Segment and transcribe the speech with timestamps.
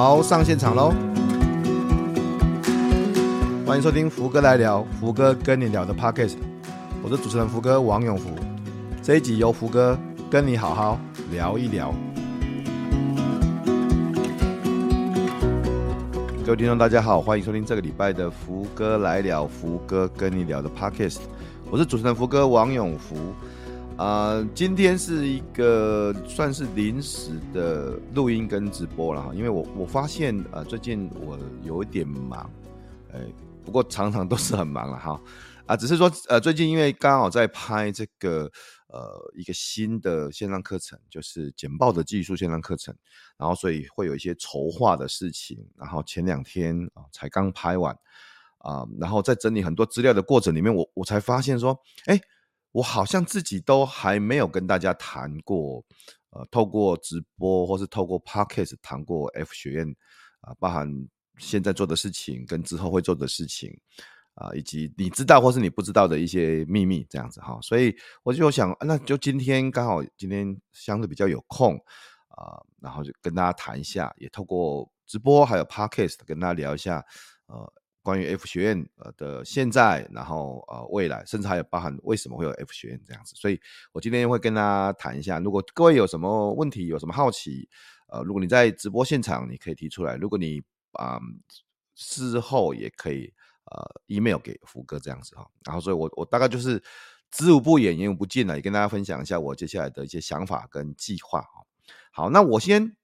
[0.00, 0.94] 好，上现场喽！
[3.66, 6.36] 欢迎收听福哥来聊，福哥跟你聊的 Podcast，
[7.02, 8.30] 我是主持人福哥王永福。
[9.02, 9.98] 这一集由福哥
[10.30, 11.00] 跟你好好
[11.32, 11.92] 聊一聊。
[16.46, 21.18] 各位听众，大家好，欢迎收听这个礼拜的福哥来聊，福哥跟你聊的 Podcast，
[21.72, 23.16] 我是主持人福哥王永福。
[23.98, 32.48] 啊、今天是一个算是临时的录音跟直播了哈，因为我我发现呃最近我有一点忙，
[33.12, 33.20] 哎，
[33.64, 35.20] 不过常常都是很忙了哈，
[35.66, 38.48] 啊，只是说呃最近因为刚好在拍这个
[38.86, 42.94] 呃一个新的线上课程，就是简报的技术线上课程，
[43.36, 47.92] 然后所以会有一些筹划的事情，然后前两天啊、才刚拍完
[48.58, 51.76] 啊、然后在整理很多资料的过程里面，我我才发现说，
[52.06, 52.20] 哎。
[52.78, 55.84] 我好像自己都还没有跟大家谈过，
[56.30, 59.88] 呃，透过直播或是透过 Podcast 谈过 F 学院
[60.42, 60.88] 啊、呃，包含
[61.38, 63.68] 现在做的事情跟之后会做的事情
[64.34, 71.74] 啊、呃，以及你知道或是你不知道的一些秘密这样子哈，所以我就想，那就今天刚好今天相对比较有空
[72.28, 77.04] 啊、呃，然后就跟大家谈一下，也透过直播还有 Podcast 跟大家聊一下，
[77.48, 77.72] 呃。
[78.08, 83.60] 关于 F 学院呃的现在，然后呃未来，甚至还有包含为什么会有 F 学院这样子，所以
[83.92, 85.38] 我今天会跟大家谈一下。
[85.38, 87.68] 如果各位有什么问题，有什么好奇，
[88.06, 91.20] 呃，如果你在直播现场，你可以提出来；如果你啊、
[91.94, 93.30] 事后也可以
[93.66, 95.46] 呃 email 给福哥这样子哈。
[95.66, 96.82] 然后，所以我我大概就是
[97.30, 101.44] 知无不言，言无不尽了，也跟大家分享一下我接下来的一些想法跟计划。
[102.10, 102.96] 好，那我先。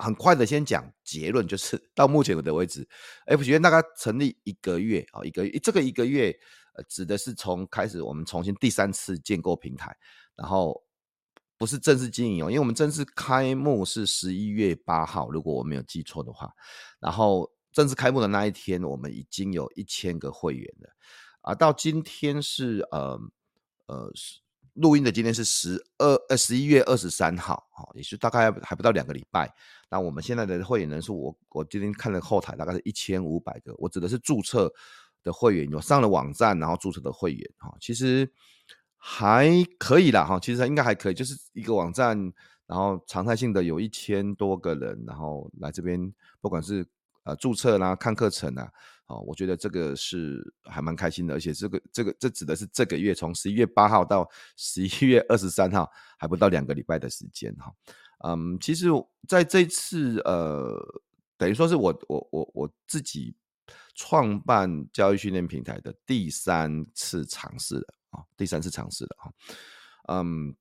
[0.00, 2.88] 很快的，先讲结论，就是 到目前的为止
[3.26, 6.34] ，F 学院大概成立一个月啊，一个月，这个一个月
[6.74, 9.96] 呃，指的是从开始我们重新第三次建构平台，
[10.34, 10.82] 然后
[11.58, 16.50] 不是正式经营哦，因为我们正式开幕是十一月八号，如果我没有记错的话，
[16.98, 20.88] 然后正式开幕的那一天，我们已经有一千个会员了。
[21.42, 23.18] 啊，到今天是呃
[23.86, 24.10] 呃
[24.80, 29.52] 录音的今天是十二呃十一月二十三号，哦，也是大概还不到两个礼拜。
[29.90, 33.74] 那我们现在的会员人数，我我今天看了后台，大概是一千五百个。
[33.76, 34.72] 我指的是注册
[35.22, 38.30] 的会员，有上了网站然后注册的会员哈，其实
[38.96, 42.16] 还可以啦哈，其实应该还可以，就是一个网站，
[42.66, 46.10] 然后常态性的有一千多个人，然后来这边，
[46.40, 46.86] 不管是
[47.24, 48.70] 呃注册啦、看课程啊，
[49.10, 57.74] 哦，我觉得这个是还蛮开心的，而且这个这个这指的是这个月从十一月八号到 十一月二十三号，还不到两个礼拜的时间哈。
[58.22, 58.86] 嗯，其实
[59.26, 60.78] 在这次呃，
[61.36, 63.34] 等于说是我我我我自己
[63.96, 69.32] 创办教育训练平台的第三次尝试了啊，第三次尝试了哈，
[70.08, 70.54] 嗯，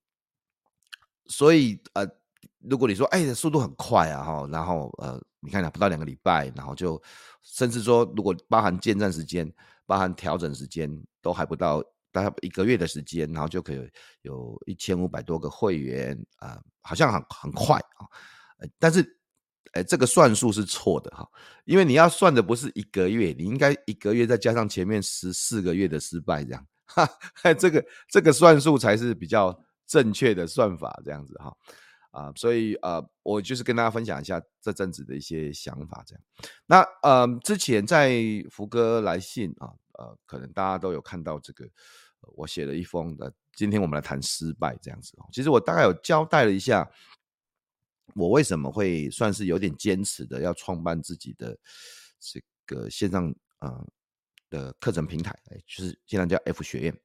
[1.27, 2.07] 所以呃，
[2.59, 7.01] 如果你说哎，速度很快啊哈，然后呃，你看不到两个礼拜，然后就
[7.41, 9.51] 甚至说如果包含建站时间、
[9.85, 10.89] 包含调整时间，
[11.21, 11.83] 都还不到。
[12.11, 13.87] 大概一个月的时间，然后就可以
[14.23, 18.01] 有一千五百多个会员啊、好像很很快啊、
[18.79, 19.05] 但是，
[19.73, 21.23] 哎、这个算数是错的哈，
[21.65, 27.07] 因为你要算的不是一个月，你应该一个月再加上前面十四个月的失败，这样，哈，
[27.53, 31.55] 这个这个算数才是比较正确的算法，这样子哈，
[32.11, 36.23] 啊、所以呃，我就是跟大家分享一下这阵子的一些想法，这样。
[36.65, 38.11] 那呃，之前在
[38.49, 39.73] 福哥来信啊。
[39.99, 41.69] 呃，可能大家都有看到这个，
[42.21, 43.33] 我写了一封的。
[43.51, 45.27] 今天我们来谈失败这样子哦。
[45.33, 46.89] 其实我大概有交代了一下，
[48.15, 51.59] 我为什么会算是有点坚持的，要创办自己的
[52.17, 53.87] 这个线上呃
[54.49, 55.37] 的课程平台，
[55.67, 56.97] 就是现在叫 F 学院。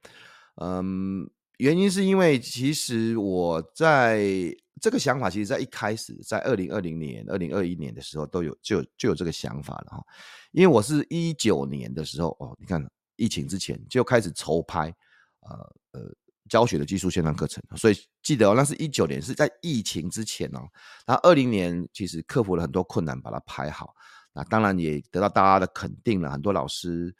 [0.62, 1.28] 嗯，
[1.58, 10.04] 原因是因为其实我在这个想法，其实在一开始，在二零二零年、二零二一年的时候都有就有就有这个想法了哈。
[10.52, 12.84] 因为我是一九年的时候哦，你看
[13.16, 14.92] 疫情之前就开始筹拍，
[15.40, 16.00] 呃呃
[16.48, 20.68] 教学的技术线上课程，所以记得哦，那是一九年是在疫情之前哦。
[21.06, 23.94] 那二零年其实克服了很多困难，把它拍好。
[24.32, 27.14] 那当然也得到大家的肯定了，很多老师，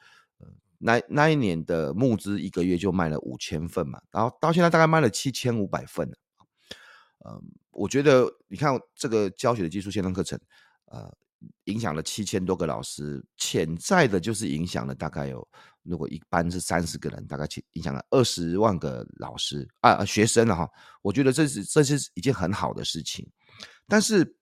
[0.84, 6.06] 那那一年的募资一个月就卖了五千份嘛，然后到现在大概卖了七千五百份。
[7.24, 10.38] 嗯，我觉得你看这个教学的技术线上课程，
[10.86, 11.10] 呃。
[11.64, 15.46] 影响了七千多个老师，潜在的就是影响了大概有，
[15.82, 20.66] 如果一班是三十个人，大概影响了二十万个老师啊学生了哈。
[21.02, 23.30] 我觉得这是这是一件很好的事情，
[23.86, 24.38] 但是，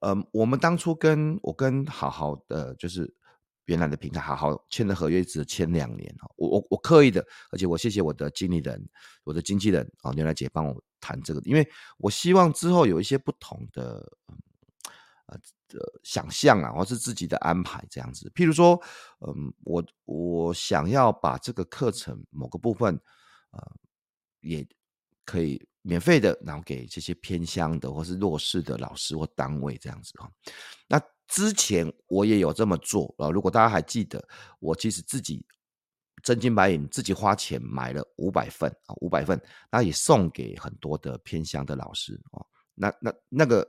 [0.00, 3.14] 嗯，我们当初跟我跟好好的就是
[3.64, 8.84] 原来的平台好好签的合约只签两年哦，我我我刻意的，而且我谢谢我的经理人，
[9.24, 11.68] 我的经纪人啊，牛奶姐帮我谈这个，因为
[11.98, 14.10] 我希望之后有一些不同的。
[15.26, 18.28] 呃的想象啊，或是自己的安排这样子。
[18.34, 18.74] 譬如说，
[19.20, 23.00] 嗯，我我想要把这个课程某个部分，
[23.52, 23.72] 呃，
[24.40, 24.66] 也
[25.24, 30.28] 可以免费的，然后给这些偏乡的或是弱势的老师或单位这样子哈。
[30.88, 31.00] 那
[31.30, 34.22] 之前我也有这么做啊，如果大家还记得，
[34.58, 35.42] 我其实自己。
[36.22, 39.40] 真金白银自己花钱买了五百份啊，五百份，
[39.72, 42.44] 那也送给很多的偏乡的老师啊。
[42.74, 43.66] 那那那个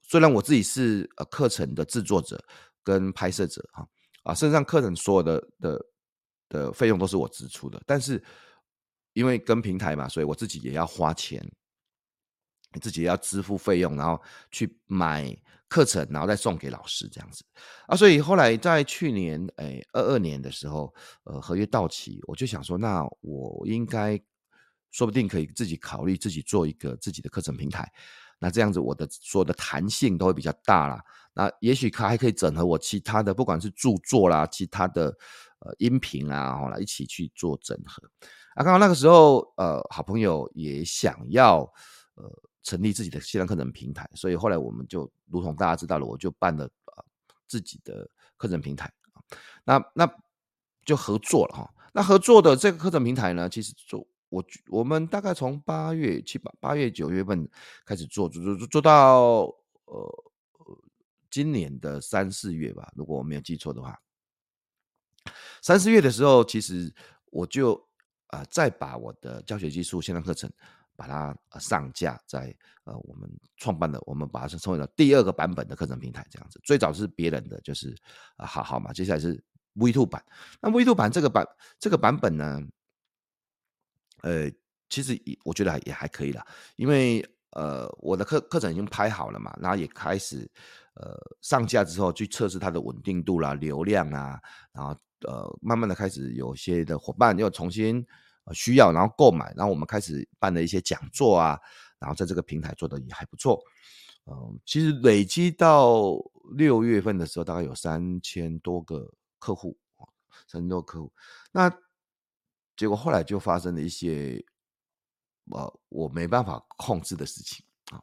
[0.00, 2.42] 虽然我自己是呃课程的制作者
[2.82, 3.86] 跟拍摄者哈
[4.22, 5.86] 啊，甚至上课程所有的的
[6.48, 8.24] 的费用都是我支出的，但是
[9.12, 11.46] 因为跟平台嘛，所以我自己也要花钱，
[12.80, 14.18] 自己要支付费用，然后
[14.50, 15.36] 去买。
[15.74, 17.44] 课程，然后再送给老师这样子
[17.88, 20.94] 啊，所以后来在去年诶二二年的时候，
[21.24, 24.16] 呃，合约到期，我就想说，那我应该
[24.92, 27.92] 说不定可以自己考虑自己做一个自己的课程平台，
[28.38, 31.02] 那这样子我的所有的弹性都会比较大啦。
[31.34, 35.06] 那也许它还可以整合我其他的，不管是著作啦，其他的
[35.58, 38.00] 呃音频啊，好啦，一起去做整合。
[38.54, 41.68] 啊，刚好那个时候，呃，好朋友也想要
[42.14, 42.30] 呃。
[42.64, 47.04] 成立自己的线上课程平台，所以后来我们就如同大家知道了，我就办了呃
[47.46, 48.90] 自己的课程平台，
[49.64, 50.10] 那那
[50.84, 51.74] 就合作了哈。
[51.92, 57.46] 那合作的这个课程平台呢，其实做我我们大概从八月七八八月九月份
[57.84, 59.20] 开始做，做做做做到
[59.84, 60.24] 呃
[61.30, 64.00] 今年的三四月吧，如果我没有记错的话，
[65.60, 66.92] 三四月的时候，其实
[67.26, 67.86] 我就
[68.28, 70.50] 啊、再把我的教学技术线上课程。
[70.96, 72.54] 把它上架在
[72.84, 76.60] 呃我们创办的，我们把它称为了第二个版本的课程平台这样子。
[76.62, 77.96] 最早是别人的，就是
[78.36, 78.92] 啊好好嘛。
[78.92, 79.42] 接下来是
[79.74, 80.24] V Two 版。
[80.60, 81.46] 那 V Two 版这个版
[81.78, 82.60] 这个版本呢，
[84.22, 84.50] 呃，
[84.88, 86.46] 其实也我觉得也还可以啦，
[86.76, 87.20] 因为
[87.50, 90.48] 呃我的课课程已经拍好了嘛，然后也开始
[90.94, 94.40] 呃上架之后去测试它的稳定度啦、流量啊，
[94.72, 94.96] 然后
[95.26, 98.06] 呃慢慢的开始有些的伙伴又重新。
[98.52, 101.58] 需要，然后购买，然后我们开始办了一些讲座啊，
[101.98, 103.58] 然后在这个平台做的也还不错，
[104.26, 106.12] 嗯，其实累积到
[106.56, 109.78] 六月份的时候，大概有三千多个客户，
[110.46, 111.10] 三千多个客户，
[111.52, 111.74] 那
[112.76, 114.44] 结果后来就发生了一些，
[115.50, 118.02] 呃，我没办法控制的事情啊，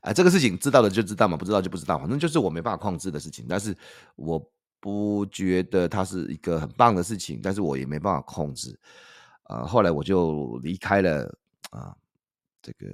[0.00, 3.76] 啊，这个事情知道的就知道嘛，不知道就不知道，反正就是我没办法控制的事情，但是
[4.16, 4.50] 我。
[4.84, 8.78] 不觉得它是一个很棒的事情，但是我也没办法控制，
[9.44, 11.24] 啊、呃，后来我就离开了
[11.70, 11.96] 啊、呃，
[12.60, 12.88] 这个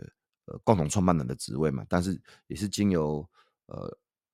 [0.44, 2.16] 呃共同创办人的职位嘛，但是
[2.46, 3.28] 也是经由
[3.66, 3.76] 呃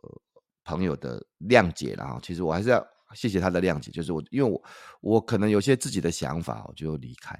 [0.03, 0.23] 呃
[0.64, 4.62] 朋友的谅解，然后其实我还是要谢谢他的谅解，就是我因为我
[5.00, 7.35] 我可能有些自己的想法，我就离开，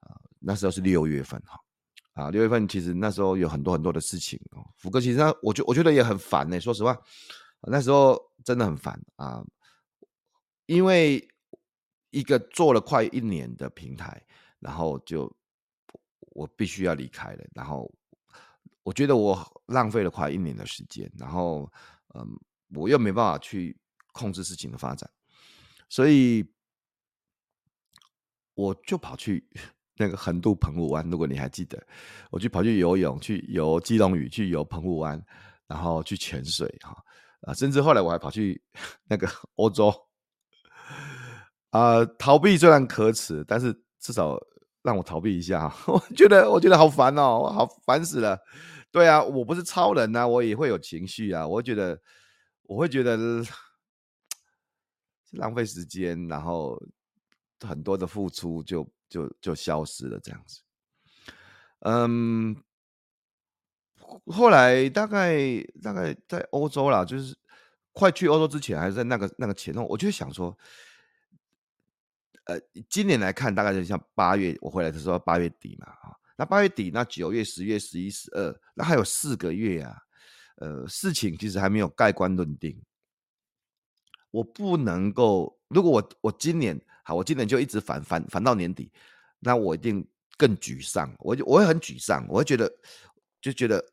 [0.00, 1.60] 啊、那时候是六月份哈，
[2.14, 4.36] 啊，六月份其实那时候有很多很多的事情，
[4.74, 6.98] 福哥其实我觉我觉得也很烦呢、欸，说实话。
[7.62, 9.44] 那时候真的很烦啊，
[10.66, 11.26] 因为
[12.10, 14.24] 一个做了快一年的平台，
[14.60, 15.30] 然后就
[16.20, 17.92] 我必须要离开了，然后
[18.82, 21.70] 我觉得我浪费了快一年的时间，然后
[22.14, 22.26] 嗯，
[22.74, 23.76] 我又没办法去
[24.12, 25.10] 控制事情的发展，
[25.88, 26.48] 所以
[28.54, 29.46] 我就跑去
[29.96, 31.84] 那个横渡澎湖湾，如果你还记得，
[32.30, 35.22] 我就跑去游泳，去游基隆屿，去游澎湖湾，
[35.66, 36.96] 然后去潜水哈。
[37.42, 38.60] 啊，甚至后来我还跑去
[39.08, 39.92] 那个 欧洲，
[41.70, 44.38] 啊、逃避虽然可耻，但是至少
[44.82, 45.72] 让我逃避一下。
[45.86, 48.38] 我觉得，我觉得好烦哦，我好烦死了。
[48.90, 51.46] 对啊，我不是超人呐、啊，我也会有情绪啊。
[51.46, 52.00] 我觉得，
[52.64, 53.52] 我会觉得是
[55.32, 56.80] 浪费时间，然后
[57.66, 60.60] 很多的付出就就就消失了，这样子。
[61.80, 62.56] 嗯。
[64.26, 65.36] 后来大概
[65.82, 67.36] 大概在欧洲啦，就是
[67.92, 70.56] 快去欧洲之前，还是在那个那个前后，我就想说，
[72.44, 79.96] 呃，今年来看，大概就像八月我回来的时候，八月底嘛，啊，那八月底，那九月、十月、十一、十二，那还有四个月啊，
[80.56, 82.80] 呃，事情其实还没有盖棺论定，
[84.30, 88.90] 我不能够，如果我我今年好，我今年就一直烦烦烦到年底，
[89.38, 92.72] 那我一定更沮丧，我就我会很沮丧，我会觉得
[93.40, 93.84] 就觉得。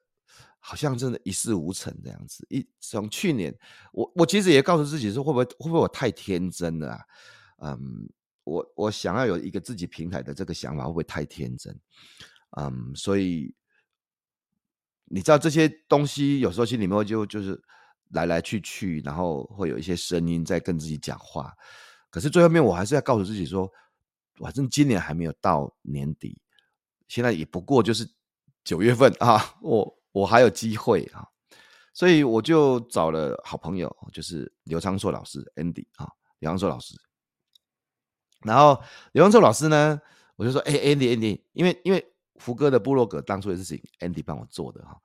[0.67, 2.43] 好像真的一事无成这样子。
[2.50, 3.55] 一从去年，
[3.93, 7.05] 我我其实也告诉自己说，会不会会不会我太天真了啊？
[7.57, 8.10] 嗯，
[8.43, 11.79] 我我想要有一个自己平台的这个想法，会不会太天真？
[12.57, 13.53] 嗯，所以
[15.05, 17.62] 你知道这些东西，有时候心里面就就是
[18.10, 21.53] 来来去去，然后会有一些声音在跟自己讲话。
[22.10, 23.72] 可是最后面，我还是要告诉自己说，
[24.39, 26.41] 反正今年还没有到年底，
[27.07, 28.10] 现在也不过就是
[28.63, 29.95] 九月份 啊，我。
[30.15, 31.27] 我还有机会啊，
[31.93, 36.07] 所以我就找了好朋友，就是刘昌硕老师 Andy 啊，
[36.39, 36.95] 刘昌硕老师。
[38.45, 38.81] 然后
[39.12, 40.00] 刘昌硕老师呢，
[40.38, 42.01] 我就说，哎，Andy Andy，因为因为
[42.36, 44.98] 福哥的部落格当初也是请 Andy 帮我做的哈。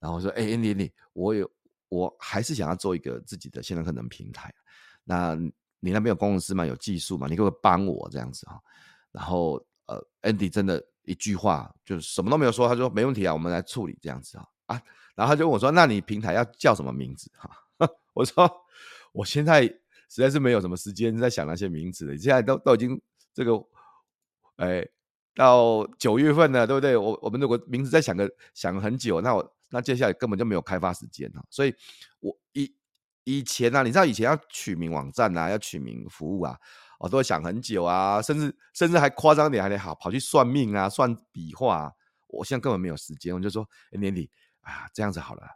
[0.00, 1.50] 然后我说，哎，Andy Andy，我有
[1.88, 4.54] 我还是想要做一个自己的线上课程平台。
[5.02, 5.34] 那
[5.80, 6.66] 你那边有公司吗？
[6.66, 7.26] 有技术吗？
[7.26, 8.60] 你可不可以帮我这样子哈？
[9.12, 14.80] 然后呃，Andy 真的一句话就是什么都没有说，他说没问题啊，我们来处理这样子啊啊。
[15.14, 17.50] 然后他就问我说：“那你平台要叫什么名字？”哈，
[18.14, 18.48] 我说
[19.10, 22.16] ：“我现在实在是没有什么时间在想那些名字了。
[22.16, 23.02] 现在都都已经
[23.34, 23.60] 这个，
[24.58, 24.86] 哎，
[25.34, 26.96] 到九月份了，对不对？
[26.96, 31.44] 我我们如果名字再想个想很久，那我那接下来根本就没有开发时间了。
[31.50, 31.74] 所以，
[32.20, 32.72] 我以
[33.24, 36.56] 以前啊，你知道以前要取名网站啊，要取名服务啊，
[37.00, 41.92] 我都会想很久啊，甚至甚至还夸张点，还得好跑去算命啊，算笔画啊。
[42.28, 44.30] 我现在根本没有时间，我就说，年底。”
[44.68, 45.48] 啊，这样子好了，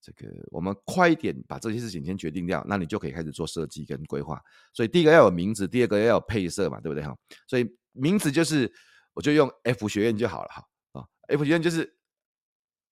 [0.00, 4.42] 这个我们快一点把这些事情先决定掉，那你就可以开始做设计跟规划。
[4.72, 7.16] 所以第一个要有名字，第二个要有配色嘛，对不对哈？
[7.46, 8.72] 所以名字就是
[9.14, 11.96] 我就用 F 学院就好了哈啊，F 学院就是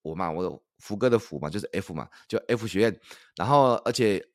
[0.01, 2.99] 我嘛，我有福哥的福嘛，就是 F 嘛，就 F 学院。
[3.35, 4.25] 然后而且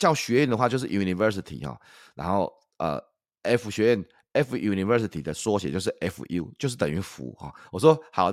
[0.00, 1.80] 叫学院的话就是 University 哈，
[2.14, 3.00] 然后呃
[3.42, 7.54] F 学院 F University 的缩写就是 FU，就是等于福哈。
[7.70, 8.32] 我说好。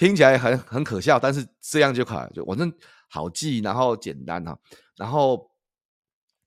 [0.00, 2.72] 听起来很很可笑，但是这样就可，就反正
[3.10, 4.58] 好记，然后简单哈。
[4.96, 5.50] 然后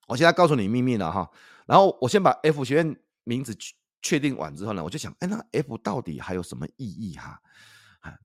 [0.08, 1.30] 我现在告诉你秘密了哈。
[1.68, 3.56] 然后我先把 F 学院名字
[4.02, 7.40] 确定完之后呢，我就想，哎，那 F 到底还有什么意义哈？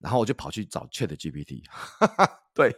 [0.01, 2.75] 然后我就跑去找 ChatGPT，哈 哈对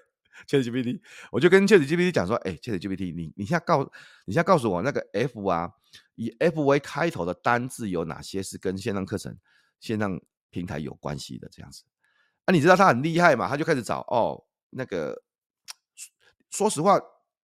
[0.48, 3.84] ，ChatGPT，我就跟 ChatGPT 讲说，哎，ChatGPT，你你现在告
[4.26, 5.70] 你现在告诉我那个 F 啊，
[6.16, 9.38] 以 F 为开头的单字有哪些是跟线上课程、
[9.78, 11.84] 线上平台有关系的这样子。
[12.50, 13.48] 你知道他很厉害嘛？
[13.48, 15.20] 他就开始找哦，那个
[16.50, 17.00] 说实话，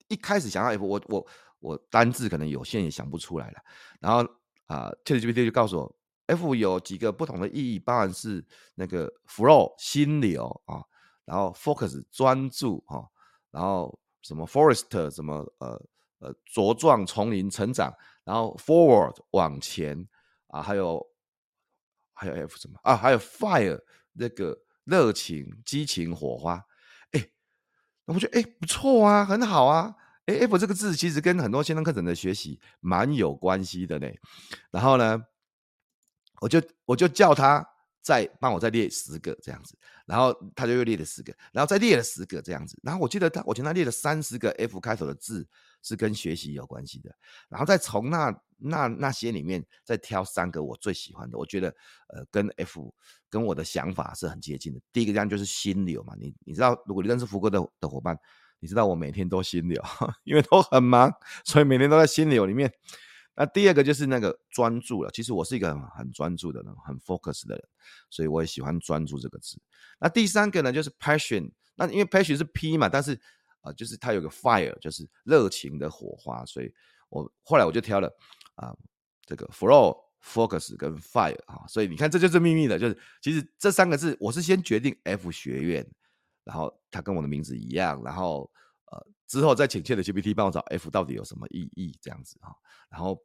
[0.09, 1.27] 一开始想要 F，我我
[1.61, 3.61] 我单字可能有限，也想不出来了。
[4.01, 4.19] 然后
[4.67, 10.83] 啊，ChatGPT 就告诉我，F 有几个不同的意义，包含是那个 flow 心流啊，
[11.25, 13.09] 然后 focus 专注哈，
[13.51, 15.83] 然后什么 forest 什么呃
[16.19, 20.09] 呃茁壮丛林成长，然后 forward 往前
[20.49, 21.07] 啊，还有
[22.13, 22.97] 还有 F 什么啊？
[22.97, 23.81] 还有 fire
[24.13, 24.59] 那个。
[24.85, 26.65] 热情、激情、火花，
[27.13, 27.29] 哎，
[28.07, 29.95] 我觉得哎不错啊，很好啊，
[30.27, 34.09] 哎，F 这个字其实跟很多线上课程的学习蛮有关系的呢。
[34.71, 35.23] 然后呢，
[36.41, 37.67] 我就我就叫他
[38.01, 39.79] 再帮我再列十个这样子，
[40.11, 45.47] 然后他就又列了十个，然后再列了十个这样子，然后我记得他，我前他列了三十个 F 开头的字
[45.83, 47.15] 是跟学习有关系的，
[47.49, 51.69] 然后再从那那那些里面再挑三个我最喜欢的，我觉得
[52.09, 52.93] 呃跟 F。
[53.33, 54.81] 跟我的想法是很接近的。
[54.93, 58.19] 第一个这样就是心流嘛，你你知道，如果你认识福哥的的伙伴，
[58.59, 59.81] 你知道我每天都心流，
[60.25, 61.09] 因为都很忙，
[61.45, 62.69] 所以每天都在心流里面。
[63.41, 67.65] 那第二个就是那个专注了，其实我是一个很很专注的人，很 focus 的人，
[68.11, 69.59] 所以我也喜欢专注这个字。
[69.99, 71.51] 那第三个呢，就是 passion。
[71.75, 73.15] 那因为 passion 是 P 嘛，但是
[73.63, 76.71] 啊、呃，就是它有个 fire，就是热情的火花，所以
[77.09, 78.15] 我后来我就挑了
[78.57, 78.77] 啊、
[79.25, 79.97] 这个 flow。
[80.23, 85.91] Focus 跟 Fire 啊，所以你看，这就是秘密的，就是其实这三个字，我是先决定 F 学院，
[86.45, 88.53] 然后它跟我的名字一样，然后
[88.93, 92.55] 呃之后再请 ChatGPT 帮我找 F 到底有什么意义这样子哈，
[92.91, 93.19] 然后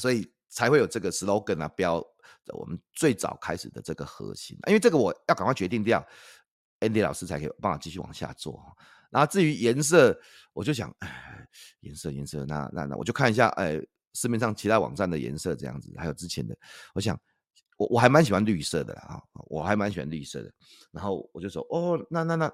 [0.00, 2.04] 所以才会有这个 slogan 啊标
[2.54, 6.06] 我们最早开始的这个核心，因为这个我要赶快决定掉
[6.80, 8.62] ，Andy 老师才可以帮我继续往下做。
[9.10, 10.18] 然后至于颜色，
[10.52, 11.46] 我就想，哎，
[11.80, 13.80] 颜色颜色，那那那我就看一下，哎。
[14.14, 16.54] 市面上其他网站的颜色这样子，还有之前的，
[16.92, 17.18] 我想
[17.78, 19.18] 我我还蛮喜欢绿色的啊，
[19.48, 20.52] 我还蛮喜欢绿色的。
[20.90, 22.52] 然后我就说，哦，那那那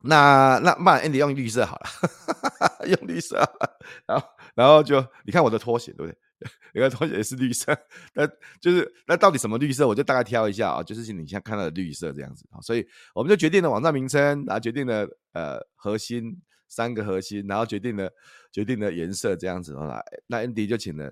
[0.00, 3.36] 那那那 Andy 用绿色好了， 用绿色。
[4.04, 6.18] 然后然后就你看我的拖鞋对不对？
[6.74, 7.72] 你看拖鞋也是绿色，
[8.14, 8.26] 那
[8.60, 9.86] 就是那到底什么绿色？
[9.86, 12.44] 我就大概挑一下啊，就是你现在看到的绿色这样子。
[12.60, 12.84] 所以
[13.14, 16.42] 我们就决定了网站名称，然后决定了呃核心。
[16.68, 18.10] 三个核心，然后决定了
[18.50, 21.08] 决定了颜色这样子啊，那 Andy 就请了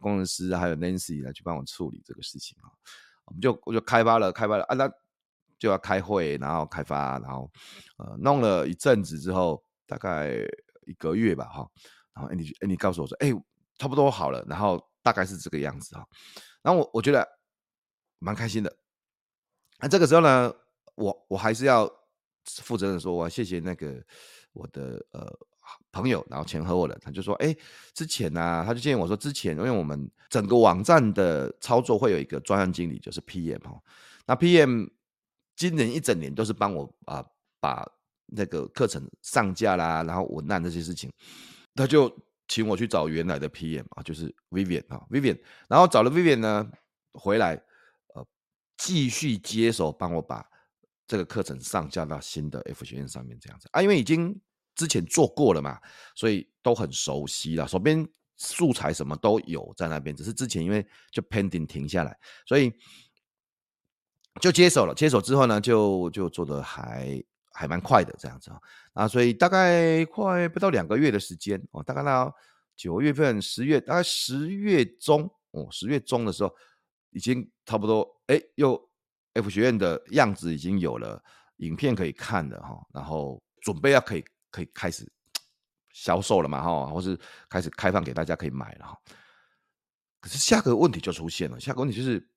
[0.00, 2.66] 工程师还有 Nancy 来去帮我处理这个事情啊，
[3.26, 4.90] 我们就我就开发了开发了啊，那
[5.60, 7.48] 就要开会，然后开发，然后
[7.98, 10.34] 呃弄了一阵子之后，大概
[10.86, 11.70] 一个月吧哈，
[12.16, 13.30] 然后 Andy Andy 告诉我说，哎，
[13.78, 16.04] 差不多好了，然后大概是这个样子哈，
[16.62, 17.24] 然后我我觉得
[18.18, 18.76] 蛮开心的，
[19.78, 20.52] 那这个时候呢，
[20.96, 21.88] 我我还是要
[22.46, 24.02] 负责任说，我谢谢那个。
[24.58, 25.30] 我的呃
[25.92, 27.54] 朋友，然后前合伙人，他就说：“哎，
[27.92, 33.78] 之前呢、啊，他就建议我说，之前因为我们整个网站的操作会有一个专案经理，就是 PM 哈。
[34.24, 34.88] 那 PM
[35.56, 37.22] 今年一整年都是帮我啊
[37.60, 37.86] 把
[38.28, 41.12] 那个课程上架啦，然后文案这些事情，
[41.76, 42.10] 他就
[42.48, 46.70] 请我去找原来的 PM 啊，就是 Vivian 啊，Vivian，然后找了 Vivian 呢
[47.12, 47.54] 回来，
[48.14, 48.26] 呃，
[48.78, 50.44] 继续接手帮我把
[51.06, 54.40] 这个课程上架到新的 F 学院上面这样子啊，因为已经
[54.74, 55.78] 之前做过了嘛，
[56.14, 62.72] 所以都很熟悉了，手边素材什么都有在那边，只是之前因为就 pending 停下来，所以
[64.40, 64.94] 就接手了。
[64.94, 67.22] 接手之后呢，就就做的还。
[67.56, 68.60] 还蛮快的这样子啊，
[68.92, 72.30] 啊，所以大概快不到两个月的时间哦，大概到
[72.76, 76.54] 九月份、十月，大概十月中哦，十月中的时候，
[77.10, 78.78] 已经差不多，哎，又
[79.32, 81.22] F 学院的样子已经有了，
[81.56, 85.10] 影片可以看了哈，然后准备要可以可以开始
[85.92, 88.98] 销售了嘛哈，或是开始开放给大家可以买了哈。
[90.20, 92.28] 可是下个问题就出现了，下个问题就是。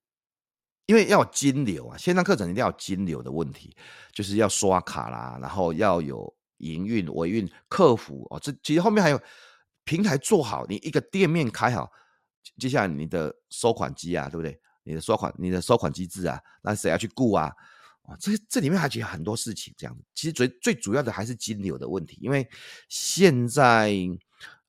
[0.90, 3.76] 因为要有金流啊，线上课程一定要有金流的问题，
[4.12, 8.40] 就是要刷卡啦，然后要有营运、维运、客服哦。
[8.42, 9.22] 这其实后面还有
[9.84, 11.88] 平台做好，你一个店面开好，
[12.58, 14.60] 接下来你的收款机啊，对不对？
[14.82, 17.52] 你的收款、你的收款机制啊，那谁要去顾啊？
[18.08, 19.96] 哦，这这里面还有很多事情，这样。
[20.12, 22.44] 其实最最主要的还是金流的问题，因为
[22.88, 23.94] 现在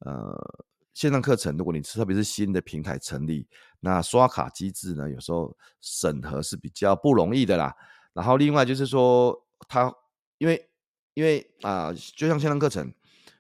[0.06, 0.66] 呃。
[0.94, 3.48] 线上课程，如果你特别是新的平台成立，
[3.82, 7.76] 那刷卡机制呢，有时候审核是比较不容易的啦。
[8.14, 9.36] 然后另外就是说，
[9.68, 9.94] 它
[10.38, 10.70] 因为
[11.14, 12.94] 因为啊、就像线上课程，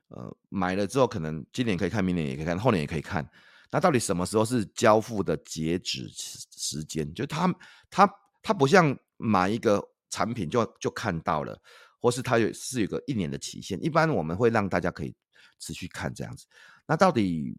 [0.10, 3.29] 呃，买了之后可能今年可以看，明年也可以看，后年也可以看。
[3.69, 7.13] 那到底什么时候是交付的截止时间？
[7.13, 7.53] 就它
[7.89, 8.10] 它
[8.41, 11.57] 它不像买一个产品就就看到了，
[12.00, 13.81] 或是它有是有个一年的期限。
[13.83, 15.15] 一般我们会让大家可以
[15.60, 16.45] 持续看这样子。
[16.88, 17.55] 那到底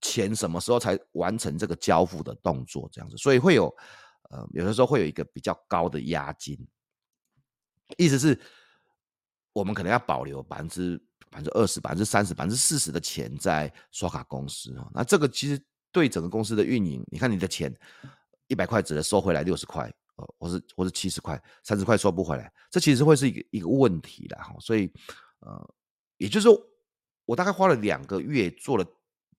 [0.00, 2.88] 钱什么时候才完成这个交付的动作？
[2.92, 3.74] 这样子，所以会有
[4.30, 6.58] 呃，有的时候会有一个比较高的押金，
[7.96, 8.38] 意思是，
[9.52, 10.96] 我们可能要保留百分之
[11.30, 14.90] 百分之二十、百分之三十、百分之四十的钱在刷卡公司啊。
[14.92, 17.74] 那这个其实对整个公司的运营，你看你的钱
[18.46, 19.84] 一百块只能收回来六十块，
[20.16, 24.54] 呃，或是或是七十块、三十块收不回来，这其实会是一个一个问题的哈。
[24.60, 24.92] 所以
[25.40, 25.74] 呃，
[26.16, 26.60] 也就是说。
[27.28, 28.84] 我大概花了两个月做了，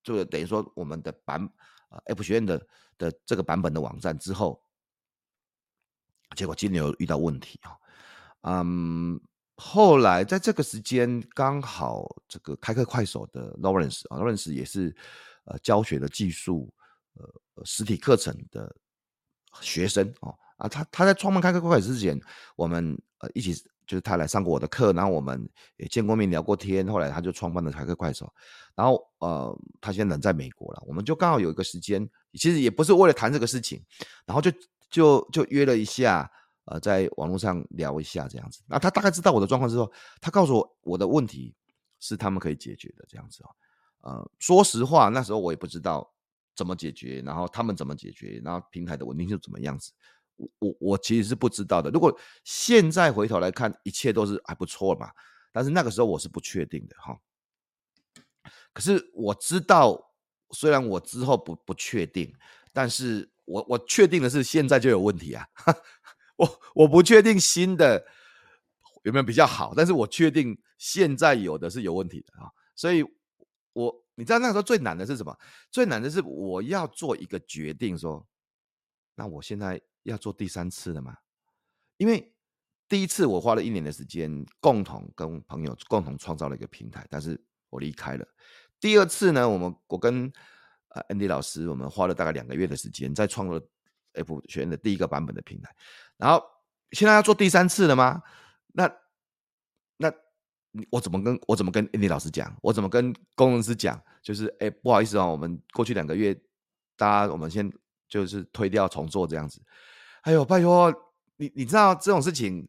[0.04, 1.42] 就等于说我们的版
[1.90, 4.62] 啊 F 学院的的这个版本的网站之后，
[6.36, 7.78] 结果金流遇到问题啊，
[8.42, 9.20] 嗯，
[9.56, 14.96] 后来在这个时间刚好这个开课快手的 Lawrence 啊，Lawrence 也是
[15.46, 16.74] 呃教学的技术
[17.14, 18.76] 呃实体课程的
[19.62, 22.20] 学生哦啊，他他在创办开课快手之前，
[22.56, 23.64] 我们呃一起。
[23.90, 28.32] 就是他来上过我的课，然后我们也见过面聊过天，后来他就创办了开课快手，
[28.76, 33.84] 然后呃，他现在人在美国了，我们就刚好有一个时间，其实也不是为了谈这个事情，
[34.28, 34.52] 然后就
[34.92, 36.32] 就就约了一下，
[36.66, 38.62] 呃，在网络上聊一下这样子。
[38.68, 41.56] 那他大概知道我的状况之后，他告诉我我的问题
[42.00, 43.50] 是他们可以解决的这样子哦。
[44.02, 46.08] 呃，说实话，那时候我也不知道
[46.56, 49.92] 怎么解决，然后他们怎么解决，然后平台的稳定性怎么样子。
[50.60, 51.90] 我我其实是不知道的。
[51.90, 55.12] 如果现在回头来看，一切都是还不错嘛。
[55.52, 57.20] 但是那个时候我是不确定的哈。
[58.72, 60.12] 可是我知道，
[60.52, 62.34] 虽然我之后不不确定，
[62.72, 65.46] 但是我我确定的是现在就有问题啊。
[66.38, 68.06] 我我不确定新的
[69.04, 72.50] 有没有比较好，但是我确定现在有的是有问题的啊。
[72.76, 73.04] 所以
[73.74, 75.38] 我你知道那个时候最难的是什么？
[75.72, 78.26] 最难的是我要做一个决定，说
[79.20, 79.80] 那我现在。
[80.04, 81.16] 要做第三次了吗？
[81.98, 82.34] 因为
[82.88, 88.26] 第一次我花了一年的时间，共同跟朋友共同创造了一个平台，但是我离开了。
[88.80, 90.32] 第二次呢，我们我跟
[90.88, 93.62] 呃 Andy 老师，我们花了大概两个月的时间，在创了
[94.14, 95.70] F 学院的第一个版本的平台。
[96.18, 96.42] 然后
[96.92, 98.24] 现在要做第三次了吗？
[98.74, 98.90] 那
[99.98, 100.12] 那
[100.90, 102.58] 我怎么跟我怎么跟 Andy 老师讲？
[102.64, 104.02] 我怎么跟工程师讲？
[104.24, 106.34] 就是哎，不好意思啊，我们过去两个月，
[106.96, 107.70] 大家我们先
[108.10, 109.62] 就是推掉重做这样子。
[110.24, 110.94] 哎呦，拜托
[111.38, 112.68] 你，你知道这种事情，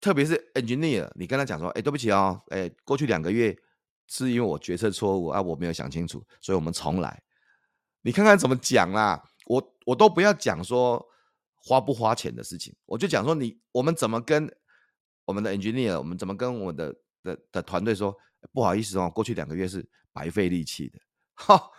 [0.00, 3.56] 特别是 engineer，你跟他讲说，哎，对不起哦，哎，过去两个月
[4.08, 7.22] 是因为我决策错误啊，我没有想清楚，所以我们重来。
[8.02, 9.22] 你看看怎么讲啦？
[9.46, 11.06] 我我都不要讲说
[11.54, 14.52] 花不花钱的事情，我就讲说你我们怎么跟
[15.26, 18.16] 我们的 engineer，我们怎么跟我的的的团队说，
[18.52, 20.98] 不好意思哦，过去两个月是白费力气的。
[21.34, 21.70] 哈，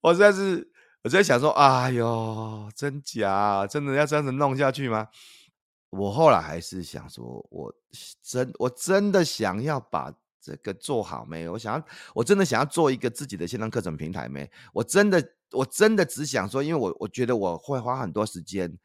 [0.00, 0.72] 我实在是。
[1.04, 3.66] 我在想说，哎呦，真假？
[3.66, 5.08] 真的要这样子弄下去吗？
[5.90, 7.72] 我后来还是想说，我
[8.22, 11.48] 真我真的想要把这个做好没？
[11.48, 11.84] 我想要，
[12.14, 14.50] 我真的想要做一个自己的线上课程平台没？
[14.72, 18.76] 我真的，我真的只想说，因为我我觉得我会花很多时间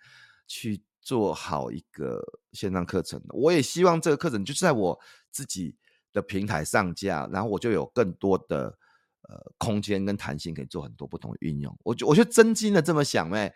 [0.47, 2.21] 去做好一个
[2.51, 3.21] 线上课程。
[3.29, 4.99] 我也希望这个课程就是在我
[5.31, 5.75] 自己
[6.13, 8.77] 的平台上架，然后我就有更多的
[9.29, 11.77] 呃空间跟弹性，可以做很多不同的运用。
[11.83, 13.53] 我就我就真心的这么想呗，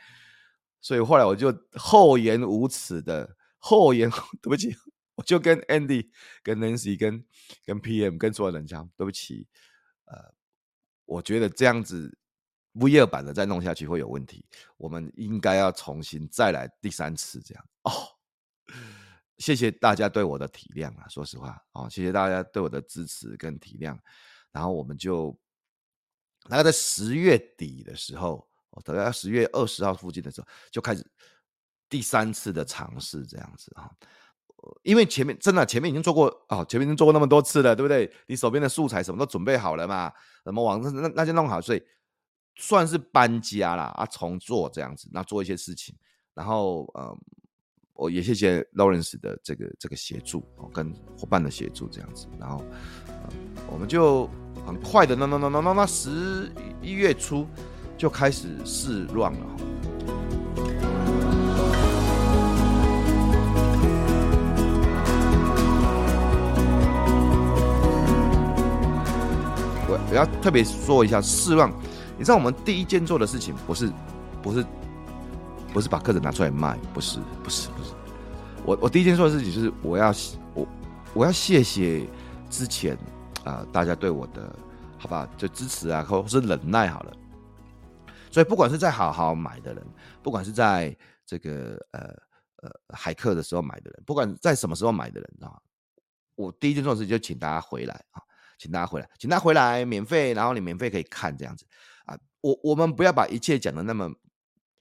[0.81, 4.09] 所以后来我就厚颜无耻的厚颜，
[4.41, 4.75] 对不起，
[5.15, 6.09] 我就跟 Andy、
[6.43, 7.25] 跟 Nancy、跟
[7.65, 9.47] 跟 PM、跟所有人讲，对不起，
[10.05, 10.33] 呃，
[11.05, 12.17] 我觉得这样子。
[12.79, 14.45] V 二版的再弄下去会有问题，
[14.77, 17.91] 我们应该要重新再来第三次这样哦。
[19.39, 23.97] 谢谢大家对我的体谅啊，说实话哦，谢谢大家对我的支持跟体谅。
[24.51, 25.35] 然后我们就
[26.49, 28.47] 大概在十月底的时候，
[28.83, 31.05] 大概十月二十号附近的时候，就开始
[31.89, 33.91] 第三次的尝试这样子啊。
[34.83, 38.11] 因为前面真的前面已经做过哦，前面已经做过那么多次了，对不对？
[38.27, 40.11] 你手边的素材什么都准备好了嘛，
[40.43, 41.81] 什么网站那那就弄好，所以。
[42.59, 45.95] 算是搬家啦，啊，重做这样子，那做一些事情，
[46.33, 47.15] 然后嗯，
[47.97, 52.63] 我也谢谢 Lawrence 的这个这个协助，哦跟伙伴的协助这样子，然后，
[53.71, 54.29] 我们就
[54.67, 56.47] 很快的，那那那那那那十
[56.79, 57.47] 一月初
[57.97, 59.39] 就开始试 run 了。
[69.89, 71.71] 我我要特别说一下试乱。
[72.15, 73.91] 你知道我们第一件做的事情不是，
[74.43, 74.63] 不是，
[75.73, 77.93] 不是把课程拿出来卖，不是，不是，不是。
[78.65, 80.13] 我我第一件做的事情就是我要
[80.53, 80.67] 我
[81.13, 82.05] 我要谢谢
[82.49, 82.97] 之前
[83.45, 84.53] 啊、大家对我的
[84.97, 87.13] 好吧就支持啊，或是忍耐好了。
[88.29, 89.85] 所以不管是在好好买的人，
[90.21, 92.01] 不管是在这个呃
[92.61, 95.57] 呃海客的时候买的人，不管在什么时候买的人啊，
[96.35, 98.21] 我第一件做的事情就请大家回来啊，
[98.57, 101.65] 请大家回来，请大家回来免费，然后你免费可以看这样子
[102.05, 102.17] 啊。
[102.41, 104.11] 我我们不要把一切讲的那么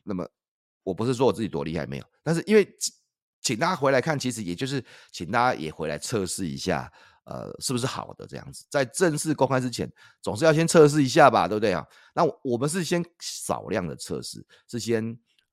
[0.02, 0.26] 那么，
[0.86, 2.64] 我不是说我自己多厉害没有，但是因为
[3.42, 6.88] 请大家回来看，其实也就是请大家也回来测试一下，
[7.24, 11.84] 呃，是不是好的这样子，在正式公开之前，总是要先测试一下吧，对不对啊？
[12.14, 15.04] 那我们是先少量的测试，是先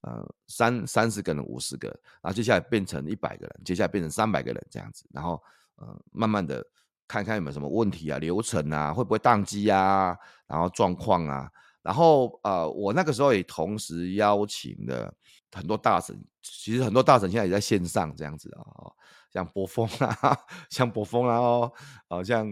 [0.02, 1.88] 呃三三十个人、五十个，
[2.22, 5.42] 然后接下来变成一百个人，接下来变成三百个人这样子，然后
[5.78, 6.64] 呃慢慢的
[7.08, 10.16] 看看有没有什么问题啊、流程啊，会不会宕机啊，
[10.46, 11.50] 然后状况啊。
[11.84, 15.14] 然后呃，我那个时候也同时邀请了
[15.52, 18.90] 很多大神，其实很多大神现在也在线上这样子啊、
[19.32, 20.38] 像博峰啊，
[20.72, 21.74] 像博峰啊哦，
[22.08, 22.52] 哦像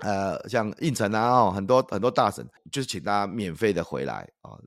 [0.00, 4.64] 呃像应城啊哦，很多很多大神，就是请大家免费的回来啊、哦，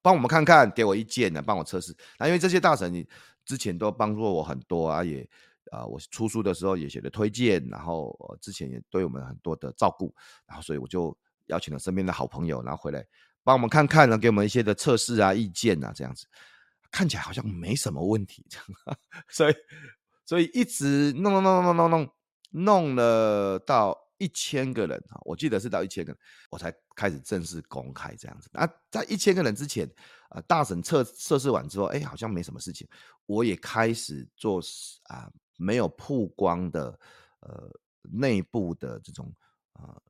[0.00, 1.92] 帮我们看看，给我意见呢，帮我测试。
[2.18, 3.04] 那因为这些大神你
[3.44, 5.28] 之前都帮助我很多啊，也
[5.72, 10.14] 啊、我出书的时候也写的推荐，然后、之前也对我们很多的照顾，
[10.46, 11.16] 然后所以我就。
[11.46, 13.04] 邀请了身边的好朋友，然后回来
[13.42, 16.26] 帮我们看看，呢，给我们一些的测试啊、意见啊，这样子
[16.90, 18.66] 看起来好像没什么问题，这样，
[19.28, 19.54] 所以
[20.24, 22.10] 所以一直弄弄弄弄弄弄
[22.50, 26.18] 弄了到一千个人啊，我记得是到一千个人，
[26.50, 28.48] 我才开始正式公开这样子。
[28.52, 29.86] 那在一千个人之前，
[30.30, 32.88] 呃，大神测测试完之后，哎，好像没什么事情，
[33.26, 34.60] 我也开始做
[35.08, 36.98] 啊、呃，没有曝光的
[37.40, 37.68] 呃
[38.02, 39.30] 内部的这种
[39.74, 40.00] 啊。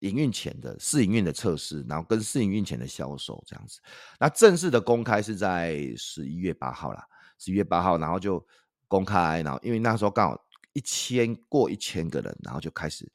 [0.00, 3.80] 营运前的试营运的测试，然后跟试营运前的销售这样子。
[4.18, 7.06] 那正式的公开是在十一月八号啦，
[7.38, 8.44] 十一月八号，然后就
[8.88, 13.10] 公开，然后因为那时候刚好一千过一千个人，然后就开始，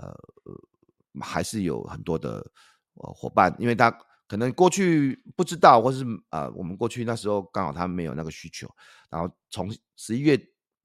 [0.00, 0.12] 呃，
[1.20, 2.44] 还是有很多的
[2.94, 3.90] 伙伴，因为他
[4.26, 8.68] 可能过去不知道，或是呃我们过去那时候刚好他没有那个需求，
[9.08, 10.36] 然后从十一月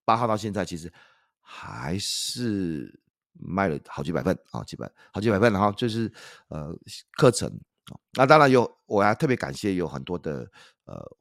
[0.06, 0.94] 八号到现在，其实
[1.42, 3.02] 还是。
[3.40, 6.12] 卖了好几百份啊，几百好几百份，然后就是
[6.50, 6.76] 呃
[7.14, 7.50] 课程
[7.86, 10.46] 啊，那当然有，我还特别感谢有很多的
[10.84, 11.18] 呃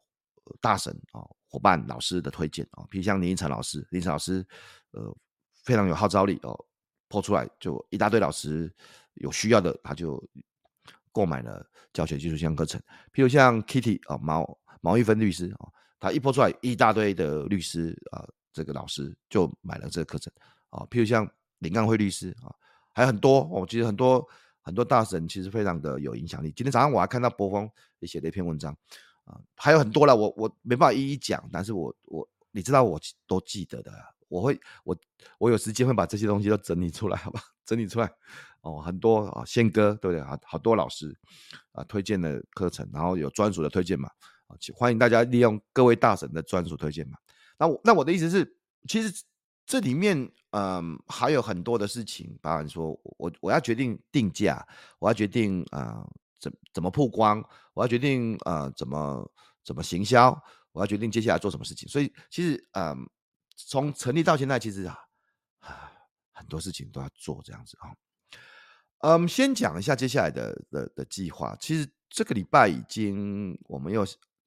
[0.61, 4.45] 大神啊伙伴老师的推荐啊，比如像林依晨老师，林依晨老师
[4.91, 5.17] 呃
[5.65, 6.59] 非常有号召力哦
[7.09, 8.75] ，po 出来就一大堆老师
[9.15, 10.23] 有需要的他就
[11.13, 12.81] 购买了教学技术线上课程，
[13.13, 15.69] 譬如像 Kitty 啊毛毛玉芬律师啊，
[16.01, 20.33] 他一 po 出来一大堆的律师啊这个老师就买了这个课程
[20.71, 21.31] 啊，譬如像。
[21.59, 22.55] 林刚辉律师啊，
[22.93, 24.27] 还有很多哦，其实很多
[24.61, 26.53] 很多大神其实非常的有影响力。
[26.55, 27.69] 今天早上我还看到博峰
[28.01, 28.77] 也写了一篇文章
[29.25, 33.93] 啊，还有很多了，我我没办法一一讲，但是我我你知道我都记得的，
[34.29, 34.97] 我会我
[35.39, 37.41] 我有时间会把这些东西都整理出来，好吧？
[37.65, 38.11] 整理出来
[38.61, 40.23] 哦，很多啊，宪哥对不对？
[40.23, 41.15] 好，好多老师
[41.73, 44.09] 啊推荐的课程，然后有专属的推荐嘛
[44.47, 47.19] 啊，欢迎大家利用各位大神的专属推荐嘛。
[47.59, 49.25] 那我那我的意思是，其实
[49.67, 50.31] 这里面。
[50.51, 54.67] 嗯，还有很多的事情，包含说，我我要决定定价，
[54.99, 56.03] 我要决定啊、
[56.41, 59.31] 怎怎么曝光，我要决定啊、呃，怎么
[59.63, 60.31] 怎么行销，
[60.73, 61.87] 我要决定接下来做什么事情。
[61.89, 62.97] 所以其实，嗯，
[63.57, 64.97] 从成立到现在，其实啊，
[66.33, 67.93] 很多事情都要做这样子啊。
[69.01, 71.55] 嗯，先讲一下接下来的的的计划。
[71.61, 74.01] 其实这个礼拜已经，我们又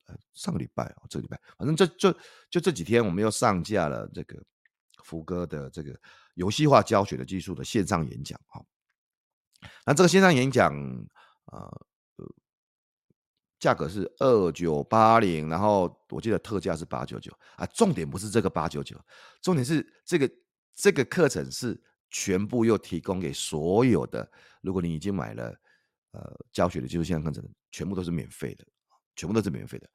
[0.08, 2.12] 呃上个礼拜哦，这个礼拜，反正这就
[2.50, 4.44] 就这几天，我们又上架了这个
[5.04, 6.00] 福哥的这个
[6.36, 8.64] 游戏化教学的技术的线上演讲哈。
[9.86, 10.74] 那这个线上演讲，
[11.46, 11.88] 呃。
[13.60, 17.66] 价格是二九八零，然后我记得特价是八九九啊。
[17.68, 19.00] 重点不是这个八九九，
[19.40, 20.28] 重点是这个
[20.74, 24.28] 这个课程是全部又提供给所有的。
[24.62, 25.56] 如果你已经买了
[26.10, 28.66] 呃教学的技术线上课程，全部都是免费的，
[29.16, 29.88] 全部都是免费的。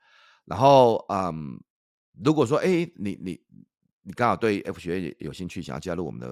[0.45, 1.61] 然后嗯，
[2.23, 3.45] 如果说哎你你
[4.07, 6.29] 你刚好对 F 学院有兴趣，想要加入我们的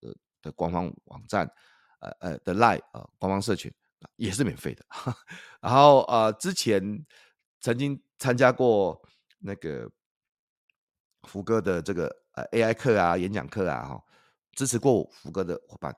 [0.00, 1.46] 呃的官方网站，
[2.00, 3.70] 呃呃的 Line、呃、官方社群。
[4.14, 4.86] 也是免费的，
[5.60, 7.04] 然后呃，之前
[7.60, 8.96] 曾经参加过
[9.40, 9.90] 那个
[11.24, 14.04] 福哥的这个呃 AI 课啊、演讲课啊，哈，
[14.52, 15.92] 支持过福哥的伙伴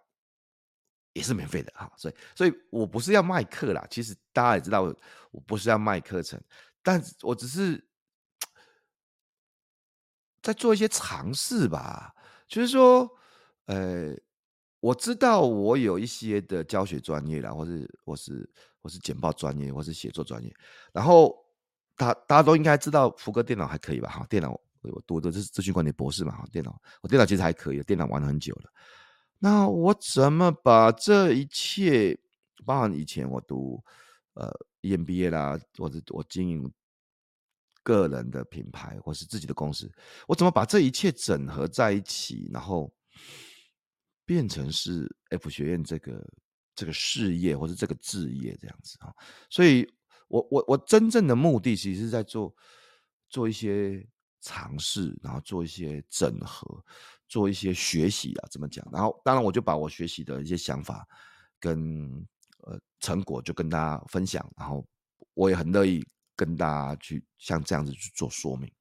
[1.13, 4.81] 也是免费的哈，所以所以我不是要卖课啦，其实大家也知道，
[5.31, 6.43] 我不是要卖课程，
[6.83, 7.87] 但我只是
[10.43, 12.15] 在做一些尝试吧，
[12.49, 13.11] 就是说，
[13.67, 14.15] 呃。
[14.83, 18.51] 我知道我有一些的教学专业啦，或是我是
[18.81, 20.51] 我是简报专业，或是写作专业。
[20.91, 21.37] 然后
[21.99, 24.09] 大大家都应该知道福哥电脑还可以吧？
[24.09, 28.71] 哈，电脑我读的是资讯管理博士嘛，哈，电脑我电脑其实还可以，电脑玩了很久了。
[29.39, 32.19] 那我怎么把这一切，
[32.65, 33.85] 包含以前我读
[34.33, 34.51] 呃
[34.81, 36.73] EMBA 啦，或者我经营
[37.91, 39.91] 个人的品牌或是自己的公司，
[40.29, 42.93] 我怎么把这一切整合在一起，然后？
[44.27, 46.25] 变成是 F 学院这个
[46.77, 49.13] 这个事业或者这个志业这样子啊，
[49.51, 49.85] 所以
[50.29, 52.55] 我我我真正的目的其实是在做
[53.29, 54.07] 做一些
[54.41, 56.85] 尝试，然后做一些整合，
[57.27, 58.87] 做一些学习啊，怎么讲？
[58.93, 61.05] 然后当然我就把我学习的一些想法
[61.59, 62.25] 跟
[62.59, 64.87] 呃成果就跟大家分享，然后
[65.35, 66.07] 我也很乐意
[66.41, 68.73] 跟大家去像这样子去做说明。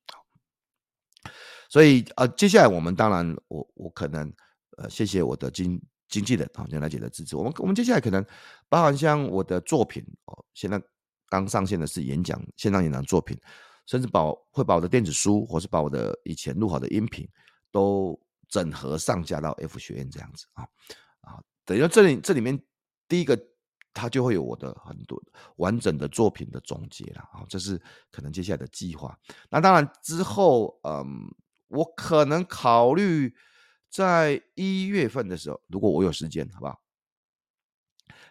[1.70, 4.34] 所以呃，接下来我们当然我我可能。
[4.78, 7.36] 呃，谢谢我的经经纪人啊，袁来姐的支持。
[7.36, 8.26] 我们我们接下来可能
[8.70, 10.82] 包含像我的作品哦，现在
[11.28, 13.38] 刚上线的是演讲线上演讲作品，
[13.88, 17.28] 甚至把会把我的电子书，或是把我的以前录好的音频
[17.74, 18.18] 都
[18.48, 20.64] 整合上架到 F 学院这样子啊
[21.20, 22.58] 啊，等于这里这里面
[23.10, 23.38] 第一个，
[23.94, 25.22] 它就会有我的很多
[25.58, 29.18] 完整的作品的总结了啊，这是可能接下来的计划。
[29.50, 31.34] 那当然之后，嗯，
[31.68, 33.36] 我可能考虑。
[33.92, 36.80] 在一月份的时候，如果我有时间，好不好？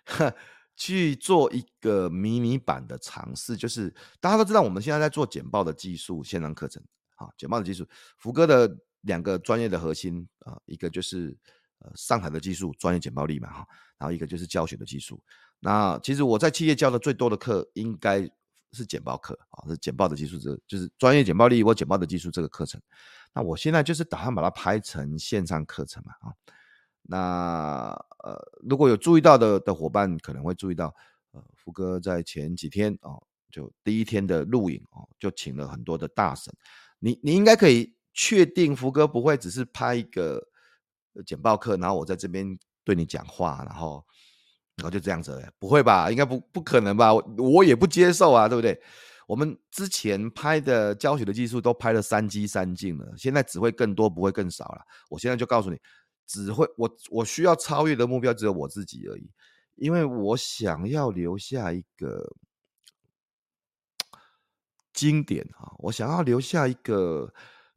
[0.77, 6.81] 去做一个迷你版的尝试，就是大家都知道，我们现在在做简报的技术线上课程，
[7.17, 7.85] 啊，简报的技术，
[8.19, 11.37] 福哥的两个专业的核心啊，一个就是
[11.81, 13.67] 呃上海的技术，专业简报力嘛，哈，
[13.99, 15.21] 然后一个就是教学的技术。
[15.61, 18.21] 那其实我在企业教的最多的课，应该
[18.73, 22.81] 是简报课啊，是简报的技术，这就是专业简报力或简报的技术这个课程。
[23.35, 26.35] 那我现在就是打算把它拍成线上课程嘛，啊，
[27.03, 27.19] 那
[28.25, 30.95] 呃，如果有注意到的的伙伴，可能会注意到，
[31.33, 36.53] 呃，福哥在前几天哦，就第一天的录影哦，就请了很多的大神，
[36.99, 40.47] 你你应该可以确定，福哥不会只是拍一个
[41.27, 44.05] 简报课，然后我在这边对你讲话，然后
[44.79, 46.11] 然后就这样子，不会吧？
[46.11, 47.13] 应该不不可能吧？
[47.37, 48.81] 我也不接受啊，对不对？
[49.27, 54.81] 我们之前拍的教学的技术都拍了三机三镜了，现在只会更多，不会更少了。
[55.11, 55.79] 我现在就告诉你，
[56.27, 59.31] 只会我我需要超越的目标只有我自己而已，
[59.75, 62.35] 因为我想要留下一个
[64.95, 67.31] 经典啊，我想要留下一个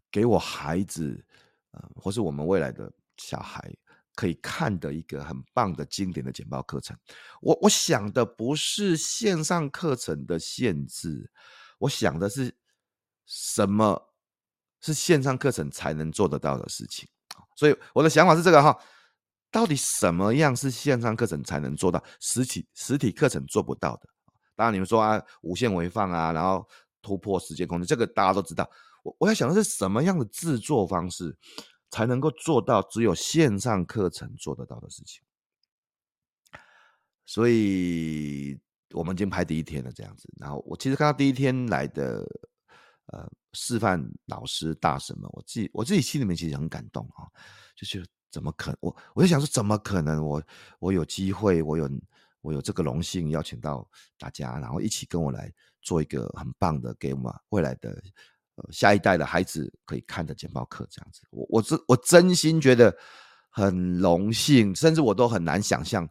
[0.10, 1.26] 给我孩子，
[1.72, 3.74] 呃，或是我们未来的小孩。
[4.16, 6.96] 可以看的一个很棒的经典的简报课程，
[7.42, 11.32] 我我想的不是线上课程的限制，
[11.80, 12.54] 我想的是
[13.26, 14.14] 什么
[14.82, 17.08] 是线上课程才能做得到的事情。
[17.56, 18.78] 所以我的想法是这个哈，
[19.50, 24.10] 到底什么样是线上课程才能做到实体实体课程做不到的？
[24.56, 26.68] 当然你们说啊，无限回放啊，然后
[27.02, 28.70] 突破时间空间，这个大家都知道。
[29.04, 31.36] 我我在想的是什么样的制作方式？
[31.92, 35.22] 才能够做到只有线上课程做得到的事情，
[37.26, 38.60] 所以
[38.94, 40.28] 我们已经拍第一天了，这样子。
[40.40, 42.26] 然后我其实看到第一天来的
[43.08, 47.28] 呃示范老师大神们，我自己我自己心里面其实很感动啊，
[47.76, 50.42] 就是怎么可能我我就想说怎么可能我
[50.80, 51.90] 我有机会我有
[52.42, 58.02] 我有这个荣幸邀请到大家，然后一起跟我来做一个很棒的给我们未来的
[58.72, 61.22] 下一代的孩子可以看的简报课这样子。
[61.32, 62.96] 我我真我真心觉得
[63.50, 66.08] 很荣幸，甚至我都很难想象，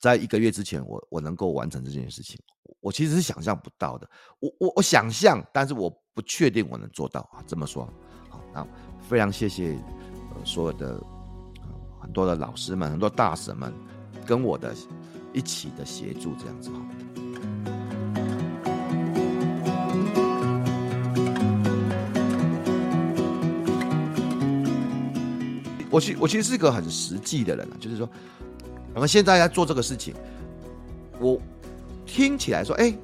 [0.00, 2.38] 在一个月之前我我能够完成这件事情，
[2.80, 4.08] 我其实是想象不到的。
[4.40, 7.42] 我我我想象，但是我不确定我能做到啊。
[7.46, 7.84] 这么说，
[8.28, 8.66] 好，那
[9.08, 9.78] 非常谢谢
[10.44, 11.00] 所有的、
[12.00, 13.72] 很多的老师们，很多大神们
[14.26, 14.74] 跟我的
[15.32, 16.70] 一起的协助这样子。
[25.92, 28.08] 我其我其实是个很实际的人啊，就是说，
[28.94, 30.14] 我们现在在做这个事情，
[31.20, 31.38] 我
[32.06, 32.96] 听起来说，哎，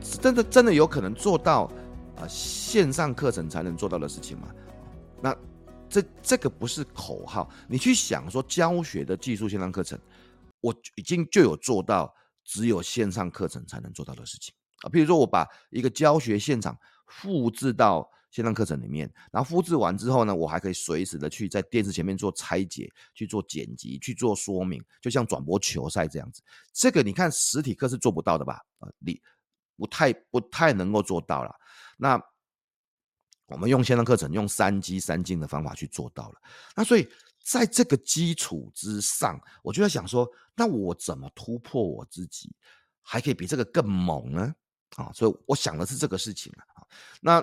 [0.00, 1.68] 真的真的有可能做到
[2.16, 4.46] 啊，线上课程才能做到的事情吗？
[5.20, 5.36] 那
[5.88, 9.98] 这这个不是口号，你去想说教学的技术线上课程，
[10.60, 16.78] 我已经就有做到只有线上课程才能做到的事情啊，比如说我把一个教学现场
[17.08, 18.08] 复制到。
[18.36, 26.42] 线上课程里面，然后复制完之后呢，我还可以随时的去在电视前面做拆解、去做剪辑、去做说明，就像转播球赛这样子。
[26.70, 28.60] 这个你看实体课是做不到的吧？
[28.80, 29.18] 啊，你
[29.74, 31.56] 不太不太能够做到了。
[31.96, 32.22] 那
[33.46, 36.34] 我们用线上课程，用三机三镜的方法去做到了。
[36.76, 37.08] 那所以
[37.42, 42.54] 在这个基础之上，我就在想说，那我怎么突破我自己，
[43.00, 44.54] 还可以比这个更猛呢？
[44.96, 46.84] 啊，所以我想的是这个事情啊。
[47.22, 47.42] 那。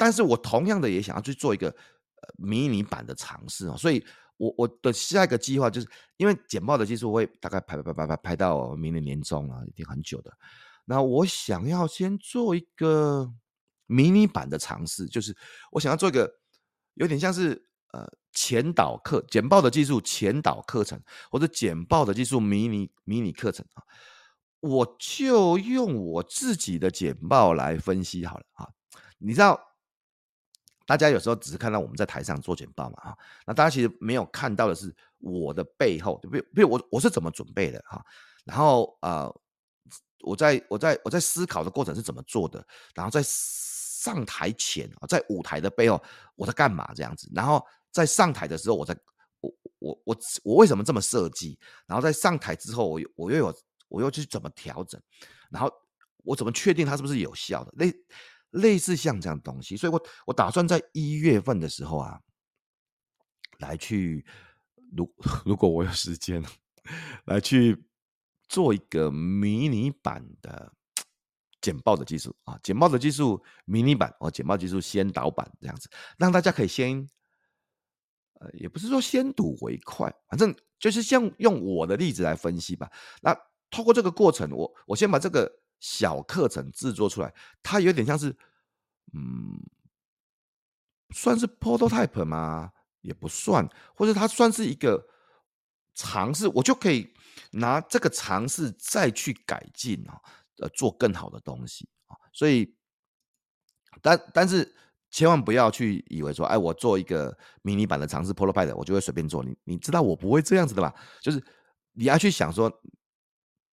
[0.00, 4.02] 但是我同样的也想要去做一个呃迷你版的尝试啊，所以
[4.38, 5.86] 我我的下一个计划就是，
[6.16, 10.32] 因为简报的技术会大概排排排排排到明年年中啊，一定很久的。
[10.86, 13.30] 那我想要先做一个
[13.84, 15.36] 迷你版的尝试，就是
[15.70, 16.32] 我想要做一个
[16.94, 20.98] 有点像是呃前导课简报的技术前导课程，
[21.30, 23.84] 或者简报的技术迷你迷你课程啊，
[24.60, 28.66] 我就用我自己的简报来分析好了啊，
[29.18, 29.60] 你知道。
[30.90, 38.04] 大家有时候只是看到我们在台上做简报嘛，哈，那大家其实没有看到的是我的背后，比如比如我我是怎么准备的哈，
[38.44, 39.32] 然后呃，
[40.24, 46.02] 我在我在我在思考的过程是怎么做的，然后在上台前啊，在舞台的背后
[46.34, 48.92] 我在干嘛这样子，然后在上台的时候我在
[49.38, 53.54] 我我我我为什么这么设计，然后在上台之后我我又有
[53.88, 55.00] 我又去怎么调整，
[55.52, 55.70] 然后
[56.24, 57.72] 我怎么确定它是不是有效的？
[57.76, 57.86] 那。
[58.50, 62.20] 类似像这样东西，所以我我打算在一月份的时候啊，
[63.58, 64.24] 来去，
[64.96, 65.12] 如
[65.46, 66.42] 如果我有时间，
[67.26, 67.84] 来去
[68.48, 70.72] 做一个迷你版的
[71.60, 77.08] 简报的技术啊，简报的技术迷你版哦，简报技术先导版这样子，让大家可以先，
[78.40, 82.90] 呃，也不是说先睹为快，反正就是像用我的例子来分析吧。
[83.22, 83.36] 那
[83.70, 85.59] 透过这个过程，我我先把这个。
[85.80, 88.36] 小课程制作出来，它有点像是，
[89.14, 89.58] 嗯，
[91.14, 92.70] 算是 prototype 吗？
[93.00, 95.02] 也不算，或者它算是一个
[95.94, 97.10] 尝试，我就可以
[97.52, 100.20] 拿这个尝试再去改进啊，
[100.58, 102.14] 呃，做更好的东西啊。
[102.34, 102.76] 所以，
[104.02, 104.76] 但但是
[105.10, 109.42] 千万不要去以为说，哎，我做一个迷你版的尝试 prototype，我就会随便做。
[109.42, 110.94] 你你知道我不会这样子的吧？
[111.22, 111.42] 就是
[111.92, 112.70] 你要去想说。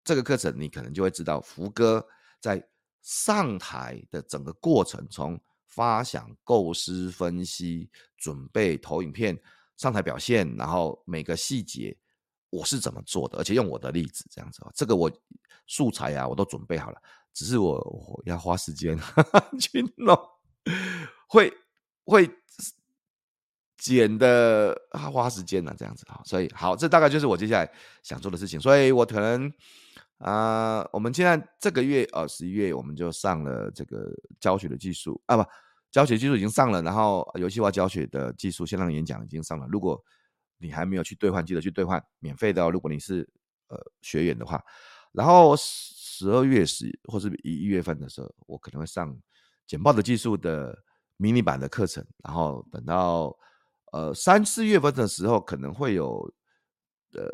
[0.07, 2.07] 这个课程你可能就会知道，福哥
[2.39, 2.65] 在
[3.01, 9.37] 上台的整个过程，从发想、构思、分析、准备投影片、
[9.75, 11.93] 上台表现，然后每个细节
[12.49, 14.65] 我是怎么做的，而且用我的例子这样子。
[14.73, 15.11] 这个我
[15.67, 17.01] 素材啊，我都准备好了，
[17.33, 18.97] 只是我，我要花时间
[19.59, 20.17] 去弄，
[21.27, 21.53] 会
[22.05, 22.29] 会
[23.77, 26.19] 剪的花时间呢，这样子啊。
[26.25, 27.71] 所以好，这大概就是我接下来
[28.03, 29.51] 想做的事情，所以我可能。
[30.19, 35.45] 啊、我们现在这个月呃，十一月我们就上了这个教学的技术啊，不，
[35.91, 39.67] 教学技术已经上了，然后游戏化教学的技术线上演讲已经上了。
[39.69, 40.03] 如果
[40.57, 42.71] 你还没有去兑换，记得去兑换，免费的哦。
[42.71, 43.29] 如果你是
[43.67, 44.59] 呃学员的话，
[45.11, 49.15] 然后十二月十或是一月份的时候，我可能会上
[49.67, 50.75] 简报的技术的
[51.17, 53.37] 迷你版的课程，然后等到
[53.91, 56.33] 呃三四月份的时候，可能会有
[57.13, 57.29] 呃。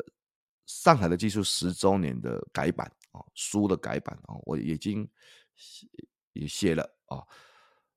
[0.66, 5.06] 上海的技术十周年的改版哦，书的改版哦，我已经
[5.54, 5.86] 写
[6.32, 7.22] 也写了哦。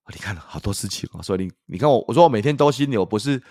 [0.10, 3.42] 你看了好多事情啊，所以你你看我，我说我每天都心流，不是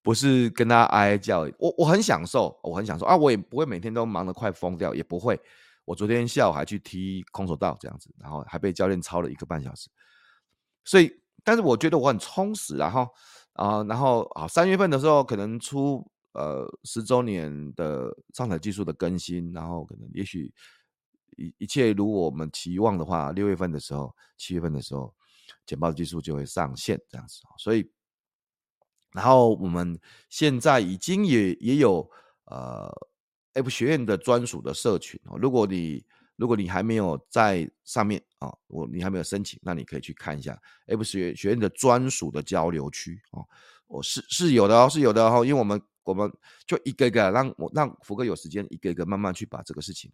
[0.00, 5.38] 不是跟他哀哀叫，我我很享受，我很享受啊，我也不会每天都忙得快疯掉，也不会。
[5.84, 9.90] 我昨天下午还去踢空手道这样子，然后还被教练操了一个半小时。
[10.82, 13.06] 所以，但是我觉得我很充实，然后
[13.54, 16.06] 啊，然后啊，三月份的时候可能出。
[16.34, 20.50] 呃，十周年的上台技术的更新，然后可能也许
[21.36, 25.14] 一一切如我们期望的话，六月份的时候，七月份的时候，
[25.66, 27.42] 简报技术就会上线这样子。
[27.58, 27.86] 所以，
[29.12, 30.00] 然后我们
[30.30, 32.10] 现在已经也也有
[32.46, 32.90] 呃
[33.52, 35.36] F 学院的专属的社群哦。
[35.38, 36.02] 如果你
[36.36, 43.46] 如果你还没有在上面啊，我你还没有申请，那你可以去看一下 F 学学院的专属的交流区哦。
[43.86, 46.32] 我是是有的哦，是有的哦，因为我们我们
[46.66, 50.10] 就一个一个让我让福哥有时间一个一个慢慢去把这个事情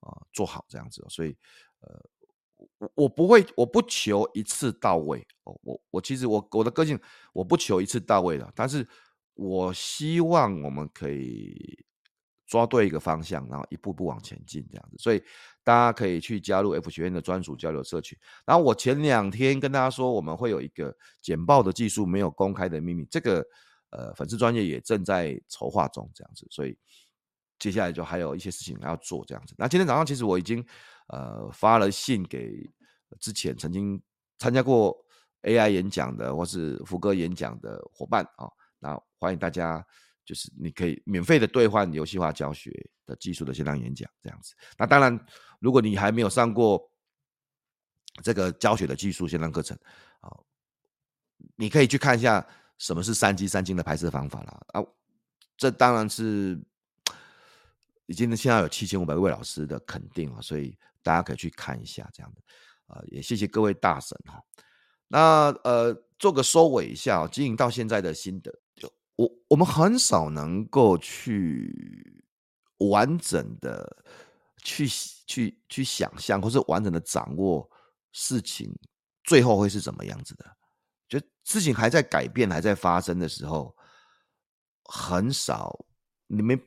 [0.00, 1.36] 啊做好这样子，所以
[1.80, 2.04] 呃
[2.78, 7.00] 我我不会我不求一次到位哦，我我其实我我的个性
[7.32, 8.86] 我不求一次到位的，但是
[9.32, 11.84] 我希望我们可以。
[12.54, 14.96] 抓对一个方向，然后一步步往前进，这样子。
[14.96, 15.20] 所以
[15.64, 18.16] 大家可以去加入 F 学院的专属交流社群。
[18.46, 23.44] 然后我前两天跟大家说，我们会有一个简报的技术没有公开的秘密，这个
[23.90, 26.46] 呃粉丝专业也正在筹划中，这样子。
[26.48, 26.78] 所以
[27.58, 29.56] 接下来就还有一些事情要做，这样子。
[29.58, 30.64] 那今天早上其实我已经
[31.08, 32.70] 呃发了信给
[33.18, 34.00] 之前曾经
[34.38, 34.96] 参加过
[35.42, 38.46] AI 演讲的或是福哥演讲的伙伴啊，
[38.78, 39.84] 那欢迎大家。
[40.24, 42.70] 就是你可以免费的兑换游戏化教学
[43.04, 44.54] 的技术的线上演讲这样子。
[44.78, 45.26] 那当然，
[45.58, 46.90] 如果你还没有上过
[48.22, 49.76] 这个教学的技术线上课程
[50.20, 50.30] 啊，
[51.56, 52.46] 你可以去看一下
[52.78, 54.60] 什么是三基三金的拍摄方法啦。
[54.68, 54.84] 啊。
[55.56, 56.60] 这当然是
[58.06, 62.42] 已经现在有七千五百位老师的肯定啊，所以大家可以去看一下这样的
[62.92, 63.00] 啊。
[63.06, 64.42] 也谢谢各位大神哈。
[65.06, 68.52] 那呃，做个收尾一下，经营到现在的心得。
[69.16, 72.24] 我我们很少能够去
[72.78, 74.04] 完整的
[74.62, 74.88] 去
[75.26, 77.70] 去去想象，或是完整的掌握
[78.12, 78.76] 事情
[79.22, 80.56] 最后会是怎么样子的。
[81.08, 83.76] 就事情还在改变、还在发生的时候，
[84.84, 85.86] 很少
[86.26, 86.58] 你没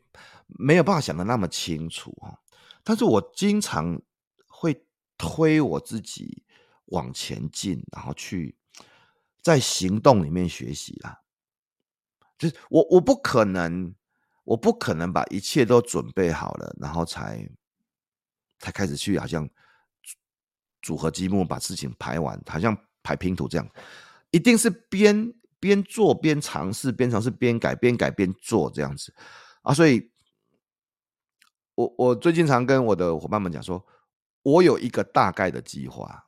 [0.47, 2.39] 没有办法想的那么清楚啊。
[2.83, 4.01] 但是我经常
[4.47, 4.85] 会
[5.17, 6.45] 推我自己
[6.85, 8.57] 往前进，然后去
[9.41, 11.19] 在行动里面学习啦。
[12.38, 13.93] 就是我，我不可能，
[14.43, 17.49] 我不可能把一切都准备好了，然后才
[18.59, 19.49] 才开始去，好像
[20.81, 23.67] 组合积木，把事情排完，好像排拼图这样，
[24.31, 29.11] 一定是边边做边尝试，边尝试边改，边改边做这样子
[29.63, 29.73] 啊。
[29.73, 30.11] 所以，
[31.73, 33.83] 我我最近常跟我的伙伴们讲说，
[34.43, 36.26] 我有一个大概的计划。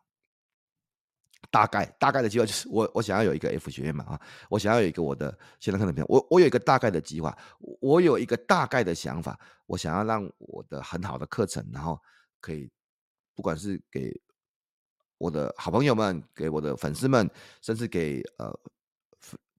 [1.51, 7.35] 大概大概的计划就是我我想要有一个 F 学院嘛啊，我想要有一个我的线上课程片，我我有一个大概的计划，
[7.81, 11.99] 我有一个大概的想法，我想要让我的很好的课程，然后
[12.39, 12.69] 可以
[13.33, 14.13] 不管是给
[15.17, 17.27] 我的好朋友们，给我的粉丝们，
[17.61, 18.53] 甚至给呃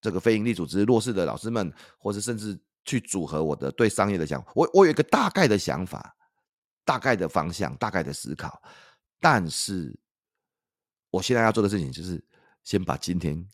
[0.01, 6.15] 这个非营利组织弱势的老师们，或者甚至去组合我的对商业的想法，我我有一个大概的想法，
[6.85, 8.63] 大概的方向，大概的思考，
[9.19, 9.99] 但是。
[11.11, 12.23] 我现在要做的事情就是
[12.63, 13.49] 先把今天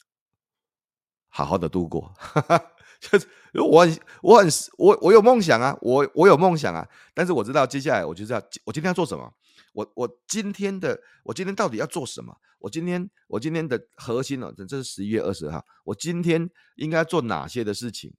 [1.28, 2.14] 好好的度过，
[3.00, 4.48] 就是我很我很
[4.78, 9.32] 我我有梦想啊，我我有梦想啊，但是我知道接下来我就是要我今天要做什么，
[9.72, 12.36] 我我今天的我今天到底要做什么？
[12.58, 14.52] 我今天我今天的核心呢？
[14.56, 18.12] 这是十一月二十号，我今天应该做哪些的事情，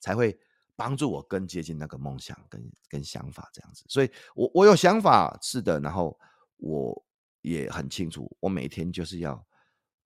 [0.00, 0.38] 才会
[0.76, 3.84] 帮助我更接近那个梦想跟跟想法这样子？
[3.88, 6.18] 所以我我有想法是的，然后
[6.58, 7.04] 我。
[7.48, 9.46] 也很清楚，我每天就是要，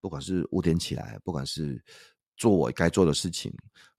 [0.01, 1.83] 不管是五点起来，不管是
[2.37, 3.53] 做我该做的事情，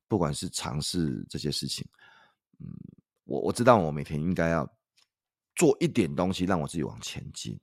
[0.08, 1.88] 不管是尝试这些事情，
[2.60, 2.68] 嗯，
[3.26, 4.68] 我我知道我每天应该要
[5.56, 7.60] 做一点东西，让我自己往前进。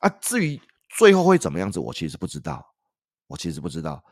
[0.00, 0.60] 啊，至于
[0.96, 2.74] 最后会怎么样子，我其实不知道，
[3.26, 4.04] 我其实不知道，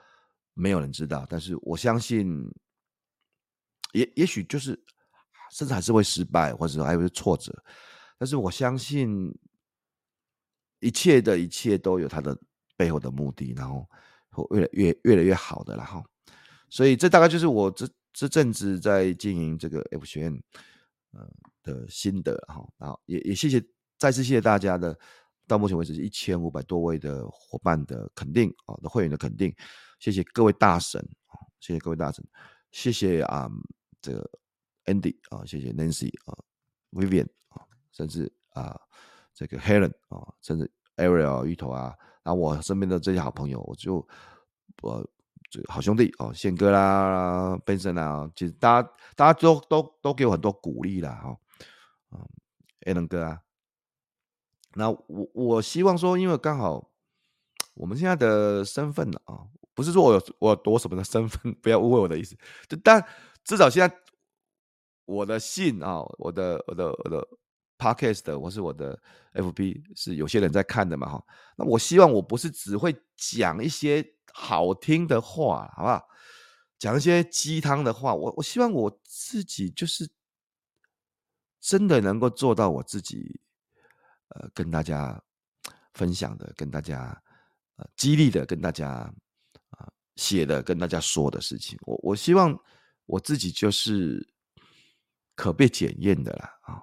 [0.55, 1.27] 没有人知道。
[1.29, 2.45] 但是我相信，
[3.93, 4.79] 也也许就是，
[5.53, 7.53] 甚至还是会失败，或者还会挫折。
[8.19, 9.33] 但是我相信。
[10.81, 12.39] 一切的一切都有它的
[12.77, 13.89] 背后的目的，然后
[14.31, 16.05] 会越来越越来越好的，然后，
[16.71, 20.43] 所以这大概就是我这这阵子在经营这个 F 学院
[21.13, 21.29] 呃
[21.63, 23.61] 的心得，然后，然后也也谢谢
[23.99, 24.97] 再次谢谢大家的
[25.47, 29.53] 到目前为止是一千五百多位的伙伴的肯定啊的会员的肯定，
[29.99, 32.25] 谢谢各位大神啊，谢谢各位大神，
[32.71, 33.51] 谢谢啊
[34.01, 34.31] 这个
[34.85, 36.39] Andy 啊，谢谢 Nancy 啊
[36.93, 38.81] ，Vivian 啊，甚至啊。
[39.39, 44.05] 这个 Helen 啊，甚至 Ariel 芋头啊，然后我身边的这些好朋友，我就
[44.83, 45.09] 我
[45.49, 51.13] 这个好兄弟哦，宪哥啦，Benson 啊，其实大家大家都都都给我很多鼓励啦。
[51.23, 51.37] 哈，
[52.11, 52.29] 嗯
[52.81, 53.41] ，Allen 哥啊，
[54.75, 56.91] 那我我希望说，因为刚好
[57.75, 62.37] 我们现在的身份呢啊，不是说我有我有多什么的身份，不要误会我的意思，
[62.69, 63.07] 就但
[63.45, 63.97] 至少现在
[65.05, 67.29] 我的信啊，我的我的我的。
[67.79, 69.01] Podcast 的，或是我的
[69.33, 71.25] FB 是有些人在看的嘛哈。
[71.57, 76.05] 那我希望我不是只会讲一些好听的话，好不好？
[76.79, 80.09] 讲一些鸡汤的话，我我希望我自己就是
[81.61, 83.41] 真的能够做到我自己，
[84.29, 85.21] 呃，跟大家
[85.95, 87.21] 分享的，跟大家
[87.77, 89.13] 呃激励的，跟大家、
[89.77, 91.77] 呃、写的，跟大家说的事情。
[91.83, 92.57] 我我希望
[93.07, 94.25] 我自己就是
[95.35, 96.83] 可被检验的啦啊，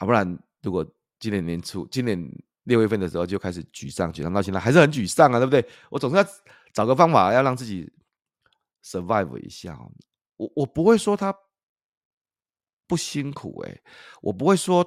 [0.00, 0.26] 啊，不然
[0.62, 0.84] 如果
[1.20, 2.18] 今年年初，今年
[2.64, 5.64] 六月份的时候就开始沮丧，沮丧到现在还是很沮丧啊，对不对？
[5.88, 6.26] 我总是要
[6.72, 7.88] 找个方法要让自己。
[8.82, 9.78] survive 一下，
[10.38, 11.36] 我我不会说他
[12.86, 13.78] 不辛苦哎、
[14.22, 14.82] 我不会说，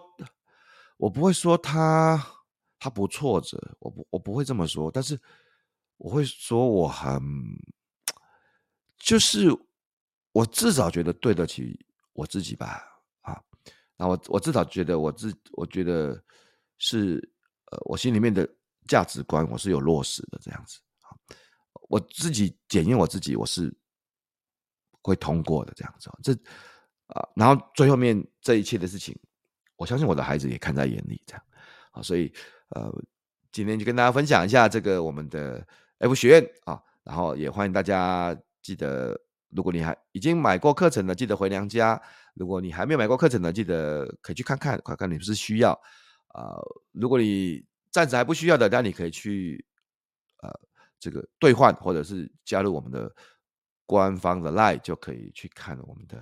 [0.98, 2.20] 我不会说他
[2.80, 5.16] 他不挫折，我不我不会这么说，但是
[5.98, 7.22] 我会说我很，
[8.98, 9.56] 就是
[10.32, 11.80] 我至少觉得对得起
[12.14, 12.93] 我自己吧，
[13.98, 16.22] 那我我至少觉得我自我觉得
[16.78, 17.18] 是
[17.72, 18.48] 呃我心里面的
[18.88, 21.16] 价值观我是有落实的这样子啊，
[21.90, 23.74] 我自己检验我自己，我是。
[25.06, 26.32] 会通过的这样子，这
[27.08, 29.14] 啊，然后最后面这一切的事情，
[29.76, 31.44] 我相信我的孩子也看在眼里，这样
[31.92, 32.34] 啊，所以
[32.70, 32.90] 呃，
[33.52, 35.68] 今天就跟大家分享一下这个我们的
[35.98, 39.20] F 学院啊，然后也欢迎大家记得，
[39.56, 41.96] 如果你还已经买过课程的，记得回娘家；
[42.34, 45.72] 如果你还没有买过课程的，记得可以去看看，看看你是不是需要
[46.30, 46.56] 啊。
[46.92, 49.66] 如果你暂时还不需要的，那你可以去
[50.42, 50.50] 呃
[51.00, 53.14] 这个兑换或者是加入我们的。
[53.86, 56.18] 官方的 LINE 就可以去看我们的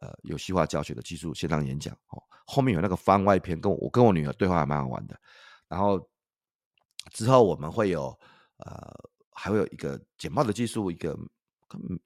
[0.00, 5.20] 呃游戏化教学的技术线上演讲哦，后面有那个番外篇，跟我我跟我女儿对话还蛮好玩的。
[5.68, 6.08] 然后
[7.12, 8.18] 之后我们会有
[8.56, 8.90] 呃
[9.30, 11.14] 还会有一个简报的技术，一个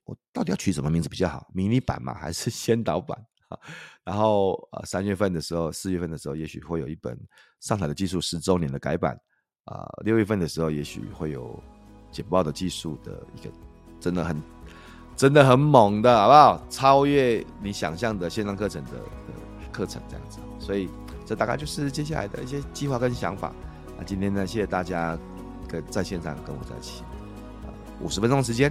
[0.05, 1.49] 我到底要取什么名字比较好？
[1.53, 2.15] 迷你版吗？
[2.15, 3.59] 还是先导版啊？
[4.05, 7.19] 然后呃三月份的时候，四月份的时候，也许会有一本
[7.61, 9.19] 上台的技术十周年的改版
[9.65, 9.83] 啊。
[9.83, 11.63] 呃，六月份的时候，也许会有
[12.11, 13.53] 简报的技术的一个
[14.01, 14.41] 真的很。
[15.17, 16.67] 真的很猛的，好不好？
[16.69, 18.91] 超越你想象的线上课程的
[19.73, 20.91] 课程这样子，所以
[21.25, 23.51] 这大概就是接下来的一些计划跟想法。
[23.97, 25.19] 那今天呢，谢谢大家
[25.67, 27.03] 跟在线上跟我在一起，
[28.03, 28.71] 五十分钟时间，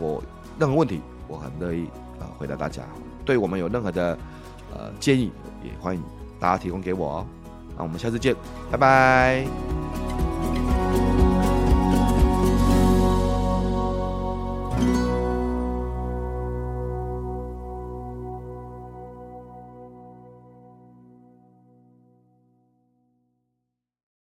[0.00, 0.22] 我
[0.58, 1.86] 任何问题我很乐意
[2.20, 2.82] 啊回答大家。
[3.24, 4.18] 对我们有任何的
[4.72, 5.32] 呃建议，
[5.62, 6.02] 也欢迎
[6.38, 7.26] 大家提供给我哦。
[7.76, 8.36] 那我们下次见，
[8.70, 9.83] 拜拜。